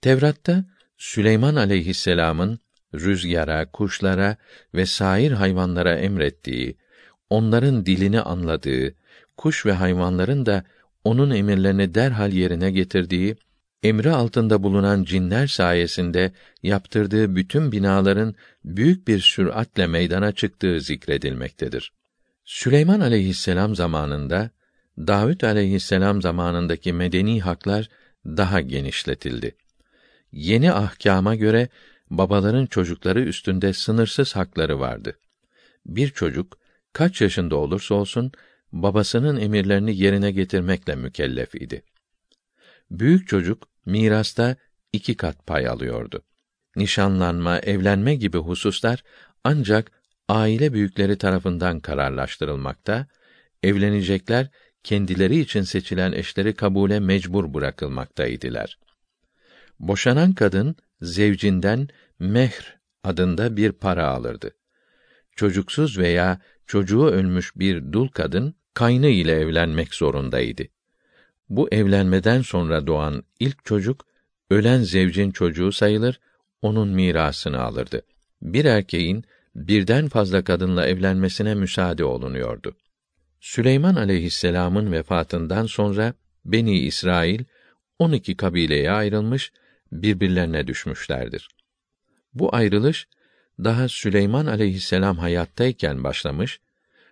[0.00, 0.64] Tevrat'ta
[0.98, 2.58] Süleyman aleyhisselam'ın
[2.94, 4.36] rüzgara, kuşlara
[4.74, 6.76] ve sair hayvanlara emrettiği,
[7.30, 8.94] onların dilini anladığı,
[9.36, 10.64] kuş ve hayvanların da
[11.04, 13.36] onun emirlerini derhal yerine getirdiği,
[13.82, 21.92] emri altında bulunan cinler sayesinde yaptırdığı bütün binaların büyük bir süratle meydana çıktığı zikredilmektedir.
[22.44, 24.50] Süleyman aleyhisselam zamanında
[24.98, 27.88] Davud aleyhisselam zamanındaki medeni haklar
[28.26, 29.56] daha genişletildi.
[30.32, 31.68] Yeni ahkama göre
[32.10, 35.18] babaların çocukları üstünde sınırsız hakları vardı.
[35.86, 36.58] Bir çocuk
[36.92, 38.32] kaç yaşında olursa olsun
[38.72, 41.82] babasının emirlerini yerine getirmekle mükellef idi.
[42.90, 44.56] Büyük çocuk mirasta
[44.92, 46.22] iki kat pay alıyordu.
[46.76, 49.04] Nişanlanma, evlenme gibi hususlar
[49.44, 49.92] ancak
[50.28, 53.06] aile büyükleri tarafından kararlaştırılmakta,
[53.62, 54.48] evlenecekler
[54.82, 58.78] kendileri için seçilen eşleri kabule mecbur bırakılmaktaydılar.
[59.78, 64.50] Boşanan kadın zevcinden mehr adında bir para alırdı.
[65.36, 70.62] Çocuksuz veya çocuğu ölmüş bir dul kadın kaynı ile evlenmek zorundaydı.
[71.50, 74.06] Bu evlenmeden sonra doğan ilk çocuk
[74.50, 76.20] ölen zevcin çocuğu sayılır,
[76.62, 78.02] onun mirasını alırdı.
[78.42, 79.24] Bir erkeğin
[79.54, 82.76] birden fazla kadınla evlenmesine müsaade olunuyordu.
[83.40, 87.44] Süleyman aleyhisselam'ın vefatından sonra Beni İsrail
[87.98, 89.52] 12 kabileye ayrılmış,
[89.92, 91.48] birbirlerine düşmüşlerdir.
[92.34, 93.08] Bu ayrılış
[93.58, 96.60] daha Süleyman aleyhisselam hayattayken başlamış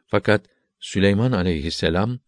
[0.06, 0.42] fakat
[0.80, 2.18] Süleyman aleyhisselam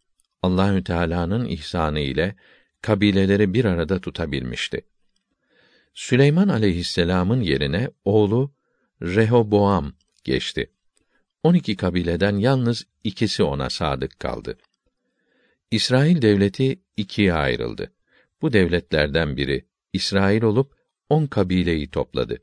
[0.43, 2.37] Allahü Teala'nın ihsanı ile
[2.83, 4.81] kabileleri bir arada tutabilmişti.
[5.95, 8.55] Süleyman aleyhisselam'ın yerine oğlu
[9.03, 9.93] Rehoboam
[10.25, 10.71] geçti.
[11.43, 14.59] 12 kabileden yalnız ikisi ona sadık kaldı.
[15.71, 17.93] İsrail devleti ikiye ayrıldı.
[18.43, 20.75] Bu devletlerden biri İsrail olup
[21.09, 22.39] on kabileyi topladı.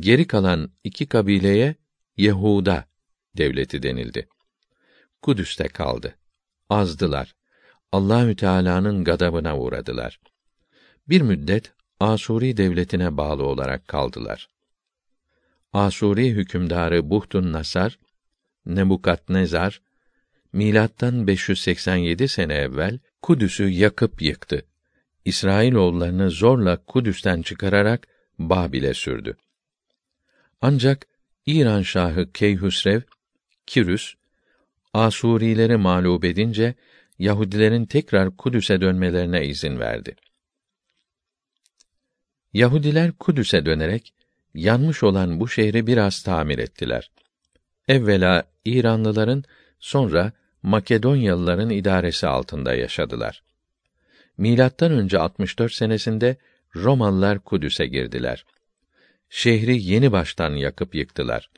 [0.00, 1.74] Geri kalan iki kabileye
[2.16, 2.88] Yehuda
[3.36, 4.28] devleti denildi.
[5.22, 6.16] Kudüs'te kaldı.
[6.70, 7.34] Azdılar.
[7.92, 10.20] Allahü Teala'nın gadabına uğradılar.
[11.08, 14.48] Bir müddet Asuri devletine bağlı olarak kaldılar.
[15.72, 17.98] Asuri hükümdarı Buhtun Nasar
[18.66, 19.80] Nebukadnezar
[20.52, 24.64] milattan 587 sene evvel Kudüs'ü yakıp yıktı.
[25.24, 28.06] İsrailoğullarını zorla Kudüs'ten çıkararak
[28.38, 29.36] Babil'e sürdü.
[30.60, 31.06] Ancak
[31.46, 33.00] İran şahı Keyhüsrev
[33.66, 34.14] Kirüs
[34.94, 36.74] Asurileri mağlup edince
[37.18, 40.16] Yahudilerin tekrar Kudüs'e dönmelerine izin verdi.
[42.52, 44.14] Yahudiler Kudüs'e dönerek
[44.54, 47.10] yanmış olan bu şehri biraz tamir ettiler.
[47.88, 49.44] Evvela İranlıların,
[49.80, 50.32] sonra
[50.62, 53.42] Makedonyalıların idaresi altında yaşadılar.
[54.38, 56.36] Milattan önce 64 senesinde
[56.76, 58.44] Romalılar Kudüs'e girdiler.
[59.28, 61.50] Şehri yeni baştan yakıp yıktılar.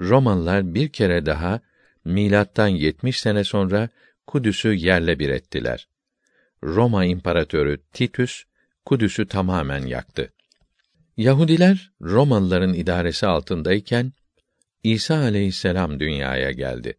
[0.00, 1.60] Romalılar bir kere daha
[2.04, 3.88] milattan 70 sene sonra
[4.26, 5.88] Kudüs'ü yerle bir ettiler.
[6.62, 8.44] Roma İmparatoru Titus
[8.84, 10.32] Kudüs'ü tamamen yaktı.
[11.16, 14.12] Yahudiler Romalıların idaresi altındayken
[14.82, 16.98] İsa aleyhisselam dünyaya geldi.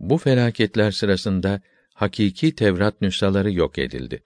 [0.00, 1.60] Bu felaketler sırasında
[1.94, 4.22] hakiki Tevrat nüshaları yok edildi.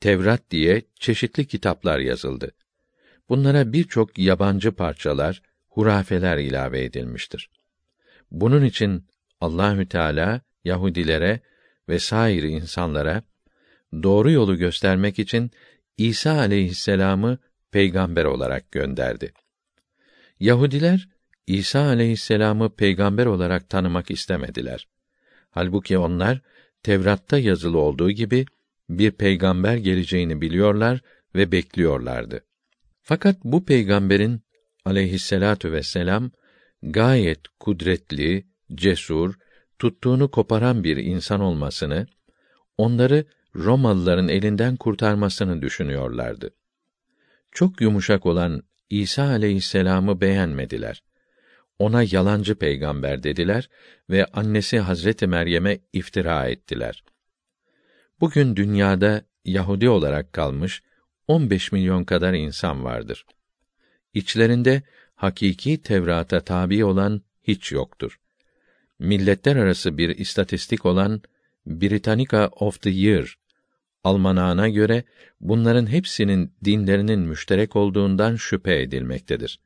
[0.00, 2.52] Tevrat diye çeşitli kitaplar yazıldı.
[3.28, 7.50] Bunlara birçok yabancı parçalar, hurafeler ilave edilmiştir.
[8.30, 9.06] Bunun için
[9.40, 11.40] Allahü Teala Yahudilere
[11.88, 13.22] ve sair insanlara
[14.02, 15.50] doğru yolu göstermek için
[15.96, 17.38] İsa aleyhisselamı
[17.70, 19.32] peygamber olarak gönderdi.
[20.40, 21.08] Yahudiler
[21.46, 24.88] İsa aleyhisselamı peygamber olarak tanımak istemediler.
[25.50, 26.40] Halbuki onlar
[26.82, 28.46] Tevrat'ta yazılı olduğu gibi
[28.88, 31.00] bir peygamber geleceğini biliyorlar
[31.34, 32.44] ve bekliyorlardı.
[33.02, 34.40] Fakat bu peygamberin
[34.84, 36.30] aleyhisselatu vesselam
[36.82, 39.34] gayet kudretli, cesur,
[39.78, 42.06] tuttuğunu koparan bir insan olmasını,
[42.78, 43.24] onları
[43.54, 46.50] Romalıların elinden kurtarmasını düşünüyorlardı.
[47.52, 51.02] Çok yumuşak olan İsa aleyhisselamı beğenmediler
[51.80, 53.68] ona yalancı peygamber dediler
[54.10, 57.04] ve annesi Hazreti Meryem'e iftira ettiler.
[58.20, 60.82] Bugün dünyada Yahudi olarak kalmış
[61.28, 63.26] 15 milyon kadar insan vardır.
[64.14, 64.82] İçlerinde
[65.20, 68.20] hakiki Tevrat'a tabi olan hiç yoktur.
[68.98, 71.22] Milletler arası bir istatistik olan
[71.66, 73.36] Britannica of the Year
[74.04, 75.04] almanağına göre
[75.40, 79.60] bunların hepsinin dinlerinin müşterek olduğundan şüphe edilmektedir.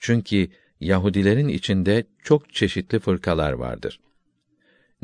[0.00, 0.48] Çünkü
[0.80, 4.00] Yahudilerin içinde çok çeşitli fırkalar vardır.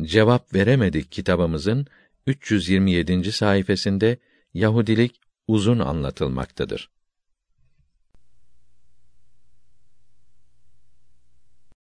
[0.03, 1.87] Cevap veremedik kitabımızın
[2.27, 3.33] 327.
[3.33, 4.17] sayfasında
[4.55, 6.96] Yahudilik uzun anlatılmaktadır.